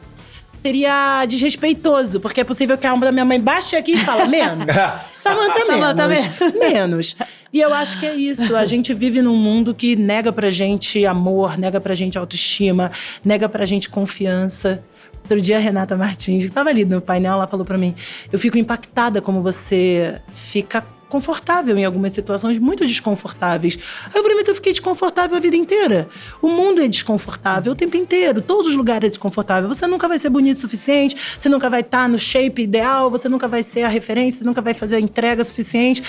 Seria 0.60 1.24
desrespeitoso, 1.24 2.18
porque 2.18 2.40
é 2.40 2.44
possível 2.44 2.76
que 2.76 2.84
a 2.84 2.90
alma 2.90 3.06
da 3.06 3.12
minha 3.12 3.24
mãe 3.24 3.40
baixe 3.40 3.76
aqui 3.76 3.92
e 3.92 4.04
fale 4.04 4.28
menos. 4.28 4.66
Samanta, 5.14 5.64
Samanta 5.64 6.08
menos. 6.08 6.54
menos. 6.58 7.16
E 7.52 7.60
eu 7.60 7.72
acho 7.72 7.98
que 8.00 8.04
é 8.04 8.14
isso. 8.14 8.56
A 8.56 8.64
gente 8.64 8.92
vive 8.92 9.22
num 9.22 9.36
mundo 9.36 9.72
que 9.72 9.94
nega 9.94 10.32
pra 10.32 10.50
gente 10.50 11.06
amor, 11.06 11.56
nega 11.56 11.80
pra 11.80 11.94
gente 11.94 12.18
autoestima, 12.18 12.90
nega 13.24 13.48
pra 13.48 13.64
gente 13.64 13.88
confiança. 13.88 14.82
Outro 15.22 15.40
dia 15.40 15.58
a 15.58 15.60
Renata 15.60 15.96
Martins, 15.96 16.42
que 16.42 16.48
estava 16.48 16.70
ali 16.70 16.84
no 16.84 17.00
painel, 17.00 17.34
ela 17.34 17.46
falou 17.46 17.64
para 17.64 17.78
mim: 17.78 17.94
Eu 18.32 18.38
fico 18.38 18.58
impactada 18.58 19.22
como 19.22 19.40
você 19.42 20.20
fica 20.34 20.84
confortável 21.08 21.76
em 21.76 21.84
algumas 21.84 22.12
situações 22.12 22.58
muito 22.58 22.86
desconfortáveis. 22.86 23.78
Aí 24.14 24.20
eu 24.46 24.54
fiquei 24.54 24.72
desconfortável 24.72 25.36
a 25.36 25.40
vida 25.40 25.56
inteira. 25.56 26.08
O 26.40 26.48
mundo 26.48 26.82
é 26.82 26.88
desconfortável 26.88 27.72
o 27.72 27.76
tempo 27.76 27.96
inteiro, 27.96 28.40
todos 28.40 28.66
os 28.66 28.76
lugares 28.76 29.06
é 29.06 29.08
desconfortável. 29.10 29.68
Você 29.68 29.86
nunca 29.86 30.08
vai 30.08 30.18
ser 30.18 30.30
bonito 30.30 30.56
o 30.56 30.60
suficiente, 30.60 31.16
você 31.36 31.48
nunca 31.48 31.68
vai 31.68 31.80
estar 31.80 32.08
no 32.08 32.18
shape 32.18 32.62
ideal, 32.62 33.10
você 33.10 33.28
nunca 33.28 33.48
vai 33.48 33.62
ser 33.62 33.82
a 33.82 33.88
referência, 33.88 34.40
você 34.40 34.44
nunca 34.44 34.62
vai 34.62 34.74
fazer 34.74 34.96
a 34.96 35.00
entrega 35.00 35.42
suficiente. 35.44 36.02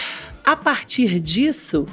A 0.44 0.56
partir 0.56 1.20
disso, 1.20 1.86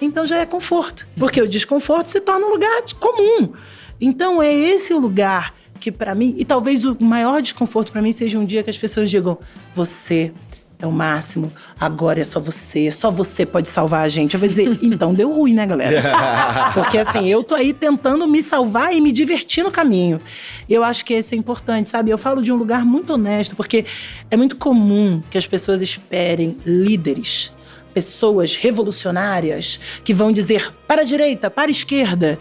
então 0.00 0.26
já 0.26 0.38
é 0.38 0.46
conforto, 0.46 1.06
porque 1.16 1.40
o 1.40 1.48
desconforto 1.48 2.08
se 2.08 2.20
torna 2.20 2.46
um 2.46 2.50
lugar 2.50 2.82
comum. 3.00 3.52
Então 4.00 4.42
é 4.42 4.52
esse 4.52 4.92
o 4.92 4.98
lugar 4.98 5.54
que 5.76 5.92
para 5.92 6.14
mim, 6.14 6.34
e 6.38 6.44
talvez 6.44 6.84
o 6.84 6.96
maior 7.00 7.40
desconforto 7.40 7.92
para 7.92 8.02
mim 8.02 8.12
seja 8.12 8.38
um 8.38 8.44
dia 8.44 8.62
que 8.62 8.70
as 8.70 8.78
pessoas 8.78 9.10
digam: 9.10 9.38
você 9.74 10.32
é 10.78 10.86
o 10.86 10.92
máximo, 10.92 11.50
agora 11.80 12.20
é 12.20 12.24
só 12.24 12.38
você, 12.38 12.90
só 12.90 13.10
você 13.10 13.46
pode 13.46 13.68
salvar 13.68 14.04
a 14.04 14.08
gente. 14.08 14.34
Eu 14.34 14.40
vou 14.40 14.48
dizer, 14.48 14.76
então 14.82 15.14
deu 15.14 15.32
ruim, 15.32 15.54
né, 15.54 15.66
galera? 15.66 16.02
Porque 16.74 16.98
assim, 16.98 17.26
eu 17.28 17.42
tô 17.42 17.54
aí 17.54 17.72
tentando 17.72 18.26
me 18.28 18.42
salvar 18.42 18.94
e 18.94 19.00
me 19.00 19.10
divertir 19.10 19.64
no 19.64 19.70
caminho. 19.70 20.20
Eu 20.68 20.84
acho 20.84 21.04
que 21.04 21.14
esse 21.14 21.34
é 21.34 21.38
importante, 21.38 21.88
sabe? 21.88 22.10
Eu 22.10 22.18
falo 22.18 22.42
de 22.42 22.52
um 22.52 22.56
lugar 22.56 22.84
muito 22.84 23.14
honesto, 23.14 23.56
porque 23.56 23.86
é 24.30 24.36
muito 24.36 24.56
comum 24.56 25.22
que 25.30 25.38
as 25.38 25.46
pessoas 25.46 25.80
esperem 25.80 26.56
líderes, 26.66 27.52
pessoas 27.94 28.54
revolucionárias 28.54 29.80
que 30.04 30.12
vão 30.12 30.30
dizer 30.30 30.72
para 30.86 31.00
a 31.00 31.04
direita, 31.04 31.50
para 31.50 31.68
a 31.68 31.70
esquerda. 31.70 32.38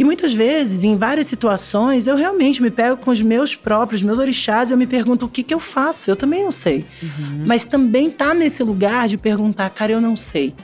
E 0.00 0.04
muitas 0.04 0.32
vezes, 0.32 0.82
em 0.82 0.96
várias 0.96 1.26
situações, 1.26 2.06
eu 2.06 2.16
realmente 2.16 2.62
me 2.62 2.70
pego 2.70 2.96
com 2.96 3.10
os 3.10 3.20
meus 3.20 3.54
próprios, 3.54 4.02
meus 4.02 4.18
orixás, 4.18 4.70
e 4.70 4.72
eu 4.72 4.78
me 4.78 4.86
pergunto 4.86 5.26
o 5.26 5.28
que, 5.28 5.42
que 5.42 5.52
eu 5.52 5.60
faço. 5.60 6.10
Eu 6.10 6.16
também 6.16 6.42
não 6.42 6.50
sei. 6.50 6.86
Uhum. 7.02 7.44
Mas 7.44 7.66
também 7.66 8.10
tá 8.10 8.32
nesse 8.32 8.62
lugar 8.62 9.08
de 9.08 9.18
perguntar, 9.18 9.68
cara, 9.68 9.92
eu 9.92 10.00
não 10.00 10.16
sei. 10.16 10.54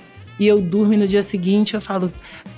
E 0.41 0.47
eu 0.47 0.59
durmo 0.59 0.95
e 0.95 0.97
no 0.97 1.07
dia 1.07 1.23
seguinte 1.23 1.75
eu 1.75 1.83
falo, 1.83 2.11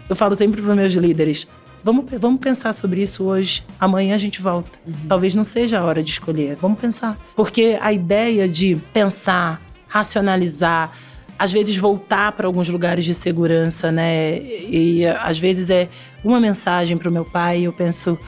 eu 0.09 0.15
falo 0.15 0.37
sempre 0.37 0.63
para 0.63 0.71
os 0.71 0.77
meus 0.77 0.93
líderes: 0.93 1.49
vamos, 1.83 2.05
vamos 2.17 2.39
pensar 2.39 2.73
sobre 2.73 3.03
isso 3.03 3.25
hoje. 3.25 3.65
Amanhã 3.81 4.15
a 4.15 4.19
gente 4.19 4.41
volta. 4.41 4.79
Uhum. 4.87 4.95
Talvez 5.09 5.35
não 5.35 5.43
seja 5.43 5.81
a 5.81 5.85
hora 5.85 6.01
de 6.01 6.13
escolher. 6.13 6.57
Vamos 6.63 6.79
pensar. 6.79 7.19
Porque 7.35 7.77
a 7.81 7.93
ideia 7.93 8.49
de 8.49 8.77
pensar, 8.93 9.61
racionalizar, 9.89 10.93
às 11.39 11.53
vezes 11.53 11.77
voltar 11.77 12.33
para 12.33 12.47
alguns 12.47 12.69
lugares 12.69 13.05
de 13.05 13.15
segurança, 13.15 13.93
né? 13.93 14.39
E, 14.41 15.07
às 15.07 15.39
vezes 15.39 15.71
é 15.71 15.89
uma 16.25 16.41
mensagem 16.41 16.97
para 16.97 17.09
o 17.09 17.13
meu 17.13 17.25
pai 17.25 17.61
e 17.61 17.65
eu 17.65 17.73
penso, 17.73 18.19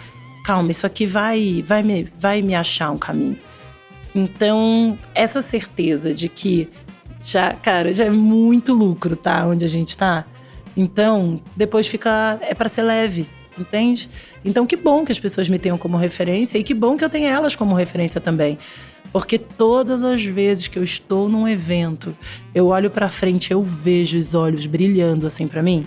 calma, 0.44 0.70
isso 0.70 0.86
aqui 0.86 1.04
vai, 1.04 1.62
vai, 1.66 1.82
me, 1.82 2.08
vai 2.18 2.40
me 2.40 2.54
achar 2.54 2.90
um 2.90 2.98
caminho. 2.98 3.36
Então, 4.14 4.96
essa 5.14 5.42
certeza 5.42 6.14
de 6.14 6.28
que 6.28 6.68
já, 7.22 7.54
cara, 7.54 7.92
já 7.92 8.04
é 8.04 8.10
muito 8.10 8.72
lucro, 8.72 9.16
tá? 9.16 9.46
Onde 9.46 9.64
a 9.64 9.68
gente 9.68 9.96
tá. 9.96 10.24
Então, 10.76 11.40
depois 11.56 11.86
fica. 11.86 12.38
É 12.40 12.54
para 12.54 12.68
ser 12.68 12.82
leve, 12.82 13.26
entende? 13.58 14.08
Então, 14.44 14.66
que 14.66 14.76
bom 14.76 15.04
que 15.04 15.12
as 15.12 15.18
pessoas 15.18 15.48
me 15.48 15.58
tenham 15.58 15.76
como 15.76 15.96
referência 15.96 16.58
e 16.58 16.62
que 16.62 16.74
bom 16.74 16.96
que 16.96 17.04
eu 17.04 17.10
tenha 17.10 17.30
elas 17.30 17.54
como 17.54 17.74
referência 17.74 18.20
também. 18.20 18.58
Porque 19.12 19.38
todas 19.38 20.02
as 20.04 20.22
vezes 20.24 20.68
que 20.68 20.78
eu 20.78 20.84
estou 20.84 21.28
num 21.28 21.48
evento, 21.48 22.16
eu 22.54 22.68
olho 22.68 22.90
para 22.90 23.08
frente, 23.08 23.50
eu 23.50 23.62
vejo 23.62 24.16
os 24.16 24.34
olhos 24.34 24.66
brilhando 24.66 25.26
assim 25.26 25.48
para 25.48 25.62
mim. 25.62 25.84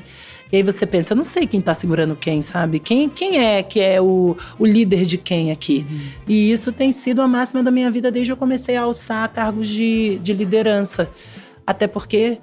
E 0.51 0.57
aí 0.57 0.61
você 0.61 0.85
pensa, 0.85 1.13
eu 1.13 1.17
não 1.17 1.23
sei 1.23 1.47
quem 1.47 1.59
tá 1.59 1.73
segurando 1.73 2.15
quem, 2.15 2.39
sabe? 2.39 2.77
Quem, 2.77 3.09
quem 3.09 3.39
é 3.39 3.63
que 3.63 3.79
é 3.79 3.99
o, 3.99 4.37
o 4.59 4.65
líder 4.67 5.03
de 5.03 5.17
quem 5.17 5.51
aqui? 5.51 5.83
Uhum. 5.89 5.99
E 6.27 6.51
isso 6.51 6.71
tem 6.71 6.91
sido 6.91 7.23
a 7.23 7.27
máxima 7.27 7.63
da 7.63 7.71
minha 7.71 7.89
vida 7.89 8.11
desde 8.11 8.29
que 8.29 8.33
eu 8.33 8.37
comecei 8.37 8.75
a 8.75 8.83
alçar 8.83 9.27
cargos 9.33 9.67
de, 9.67 10.19
de 10.21 10.31
liderança. 10.31 11.09
Até 11.65 11.87
porque 11.87 12.37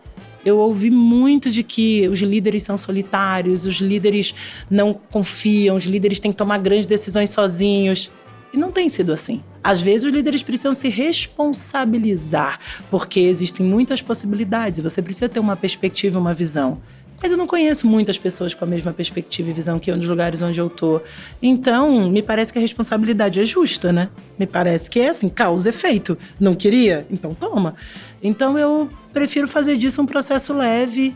eu 0.44 0.58
ouvi 0.58 0.90
muito 0.90 1.50
de 1.50 1.62
que 1.62 2.08
os 2.08 2.18
líderes 2.20 2.62
são 2.62 2.76
solitários, 2.76 3.64
os 3.64 3.76
líderes 3.76 4.34
não 4.68 4.92
confiam, 4.92 5.76
os 5.76 5.84
líderes 5.84 6.18
têm 6.18 6.32
que 6.32 6.38
tomar 6.38 6.58
grandes 6.58 6.86
decisões 6.86 7.30
sozinhos. 7.30 8.10
E 8.52 8.56
não 8.56 8.72
tem 8.72 8.88
sido 8.88 9.12
assim. 9.12 9.42
Às 9.62 9.80
vezes 9.80 10.04
os 10.04 10.12
líderes 10.12 10.42
precisam 10.42 10.74
se 10.74 10.88
responsabilizar, 10.88 12.58
porque 12.90 13.20
existem 13.20 13.64
muitas 13.64 14.02
possibilidades, 14.02 14.80
você 14.80 15.00
precisa 15.00 15.28
ter 15.28 15.38
uma 15.38 15.56
perspectiva, 15.56 16.18
uma 16.18 16.34
visão. 16.34 16.80
Mas 17.22 17.30
eu 17.30 17.36
não 17.36 17.46
conheço 17.46 17.86
muitas 17.86 18.16
pessoas 18.16 18.54
com 18.54 18.64
a 18.64 18.68
mesma 18.68 18.92
perspectiva 18.92 19.50
e 19.50 19.52
visão 19.52 19.78
que 19.78 19.90
eu 19.90 19.96
nos 19.96 20.08
lugares 20.08 20.40
onde 20.40 20.58
eu 20.58 20.70
tô. 20.70 21.00
Então, 21.42 22.10
me 22.10 22.22
parece 22.22 22.50
que 22.50 22.58
a 22.58 22.62
responsabilidade 22.62 23.38
é 23.38 23.44
justa, 23.44 23.92
né? 23.92 24.08
Me 24.38 24.46
parece 24.46 24.88
que 24.88 25.00
é 25.00 25.10
assim, 25.10 25.28
causa 25.28 25.68
efeito. 25.68 26.16
Não 26.38 26.54
queria? 26.54 27.06
Então 27.10 27.34
toma. 27.34 27.74
Então 28.22 28.58
eu 28.58 28.88
prefiro 29.12 29.46
fazer 29.46 29.76
disso 29.76 30.00
um 30.00 30.06
processo 30.06 30.54
leve 30.54 31.14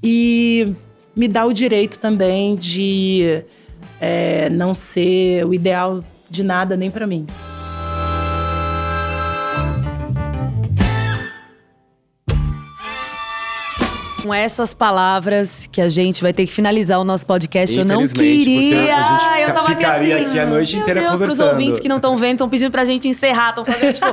e 0.00 0.72
me 1.16 1.26
dá 1.26 1.44
o 1.44 1.52
direito 1.52 1.98
também 1.98 2.54
de 2.54 3.42
é, 4.00 4.48
não 4.50 4.72
ser 4.72 5.44
o 5.44 5.52
ideal 5.52 6.00
de 6.30 6.44
nada 6.44 6.76
nem 6.76 6.90
para 6.90 7.06
mim. 7.06 7.26
Com 14.22 14.34
essas 14.34 14.74
palavras 14.74 15.66
que 15.72 15.80
a 15.80 15.88
gente 15.88 16.20
vai 16.20 16.30
ter 16.30 16.44
que 16.46 16.52
finalizar 16.52 17.00
o 17.00 17.04
nosso 17.04 17.24
podcast. 17.26 17.76
Eu 17.76 17.86
não 17.86 18.06
queria. 18.06 18.94
A 18.94 19.36
gente 19.38 19.48
eu 19.48 19.54
tava 19.54 19.68
ficaria 19.68 20.14
aqui, 20.16 20.24
assim, 20.24 20.30
aqui 20.30 20.38
a 20.38 20.46
noite 20.46 20.76
inteira 20.76 21.00
Deus, 21.00 21.12
conversando. 21.12 21.46
Os 21.46 21.52
ouvintes 21.52 21.80
que 21.80 21.88
não 21.88 21.96
estão 21.96 22.18
vendo 22.18 22.32
estão 22.32 22.48
pedindo 22.48 22.70
pra 22.70 22.84
gente 22.84 23.08
encerrar. 23.08 23.48
Estão 23.48 23.64
fazendo 23.64 23.94
tipo. 23.94 24.06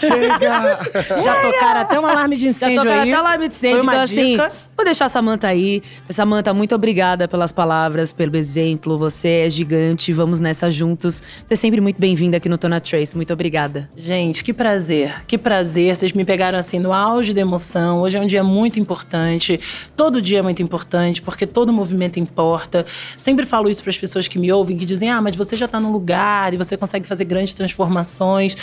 Chega! 0.00 0.78
Já 1.22 1.34
tocaram 1.42 1.80
até 1.82 2.00
um 2.00 2.06
alarme 2.06 2.36
de 2.38 2.48
incêndio 2.48 2.76
Já 2.76 2.82
tocaram 2.82 3.02
aí. 3.02 3.10
até 3.12 3.18
um 3.20 3.20
alarme 3.20 3.48
de 3.48 3.54
incêndio. 3.54 3.82
Então, 3.82 4.00
assim, 4.00 4.38
vou 4.82 4.84
deixar 4.84 5.04
a 5.06 5.08
Samanta 5.08 5.46
aí. 5.46 5.80
Samanta, 6.10 6.52
muito 6.52 6.74
obrigada 6.74 7.28
pelas 7.28 7.52
palavras, 7.52 8.12
pelo 8.12 8.36
exemplo. 8.36 8.98
Você 8.98 9.44
é 9.46 9.50
gigante. 9.50 10.12
Vamos 10.12 10.40
nessa 10.40 10.72
juntos. 10.72 11.22
Você 11.46 11.54
é 11.54 11.56
sempre 11.56 11.80
muito 11.80 12.00
bem-vinda 12.00 12.36
aqui 12.36 12.48
no 12.48 12.58
Tona 12.58 12.80
Trace. 12.80 13.14
Muito 13.14 13.32
obrigada. 13.32 13.88
Gente, 13.96 14.42
que 14.42 14.52
prazer. 14.52 15.24
Que 15.24 15.38
prazer. 15.38 15.94
Vocês 15.94 16.12
me 16.12 16.24
pegaram 16.24 16.58
assim 16.58 16.80
no 16.80 16.92
auge 16.92 17.32
da 17.32 17.40
emoção. 17.40 18.00
Hoje 18.00 18.18
é 18.18 18.20
um 18.20 18.26
dia 18.26 18.42
muito 18.42 18.80
importante. 18.80 19.60
Todo 19.96 20.20
dia 20.20 20.40
é 20.40 20.42
muito 20.42 20.60
importante, 20.60 21.22
porque 21.22 21.46
todo 21.46 21.72
movimento 21.72 22.18
importa. 22.18 22.84
Sempre 23.16 23.46
falo 23.46 23.70
isso 23.70 23.82
para 23.84 23.90
as 23.90 23.98
pessoas 23.98 24.26
que 24.26 24.36
me 24.36 24.50
ouvem, 24.50 24.76
que 24.76 24.84
dizem: 24.84 25.08
ah, 25.08 25.22
mas 25.22 25.36
você 25.36 25.54
já 25.54 25.66
está 25.66 25.78
num 25.78 25.92
lugar 25.92 26.52
e 26.52 26.56
você 26.56 26.76
consegue 26.76 27.06
fazer 27.06 27.24
grandes 27.24 27.54
transformações. 27.54 28.56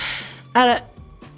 Cara, 0.54 0.84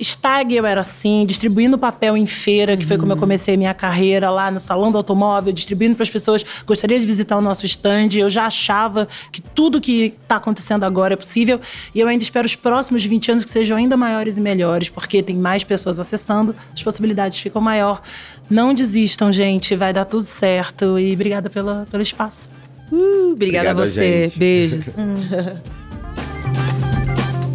Stag 0.03 0.55
eu 0.55 0.65
era 0.65 0.81
assim, 0.81 1.25
distribuindo 1.25 1.77
papel 1.77 2.17
em 2.17 2.25
feira, 2.25 2.75
que 2.75 2.85
foi 2.85 2.97
como 2.97 3.11
eu 3.11 3.15
uhum. 3.15 3.19
comecei 3.19 3.55
minha 3.55 3.73
carreira 3.73 4.29
lá 4.29 4.49
no 4.49 4.59
salão 4.59 4.91
do 4.91 4.97
automóvel, 4.97 5.53
distribuindo 5.53 5.95
para 5.95 6.03
as 6.03 6.09
pessoas. 6.09 6.45
Gostaria 6.65 6.99
de 6.99 7.05
visitar 7.05 7.37
o 7.37 7.41
nosso 7.41 7.65
stand. 7.65 8.09
Eu 8.15 8.29
já 8.29 8.45
achava 8.45 9.07
que 9.31 9.41
tudo 9.41 9.79
que 9.79 10.13
está 10.21 10.37
acontecendo 10.37 10.83
agora 10.83 11.13
é 11.13 11.17
possível. 11.17 11.61
E 11.93 11.99
eu 11.99 12.07
ainda 12.07 12.23
espero 12.23 12.45
os 12.45 12.55
próximos 12.55 13.03
20 13.03 13.31
anos 13.31 13.43
que 13.43 13.49
sejam 13.49 13.77
ainda 13.77 13.95
maiores 13.95 14.37
e 14.37 14.41
melhores, 14.41 14.89
porque 14.89 15.21
tem 15.21 15.35
mais 15.35 15.63
pessoas 15.63 15.99
acessando, 15.99 16.55
as 16.73 16.81
possibilidades 16.81 17.39
ficam 17.39 17.61
maior. 17.61 18.01
Não 18.49 18.73
desistam, 18.73 19.31
gente. 19.31 19.75
Vai 19.75 19.93
dar 19.93 20.05
tudo 20.05 20.23
certo. 20.23 20.97
E 20.99 21.13
obrigada 21.13 21.49
pela, 21.49 21.87
pelo 21.89 22.03
espaço. 22.03 22.49
Uh, 22.91 23.31
obrigada 23.31 23.71
Obrigado, 23.71 23.81
a 23.81 23.85
você. 23.85 24.27
Gente. 24.27 24.39
Beijos. 24.39 24.95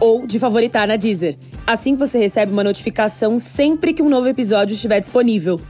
ou 0.00 0.26
de 0.26 0.38
favoritar 0.38 0.86
na 0.86 0.96
Deezer. 0.96 1.36
Assim 1.66 1.94
você 1.94 2.18
recebe 2.18 2.52
uma 2.52 2.64
notificação 2.64 3.38
sempre 3.38 3.92
que 3.92 4.02
um 4.02 4.08
novo 4.08 4.28
episódio 4.28 4.74
estiver 4.74 5.00
disponível. 5.00 5.60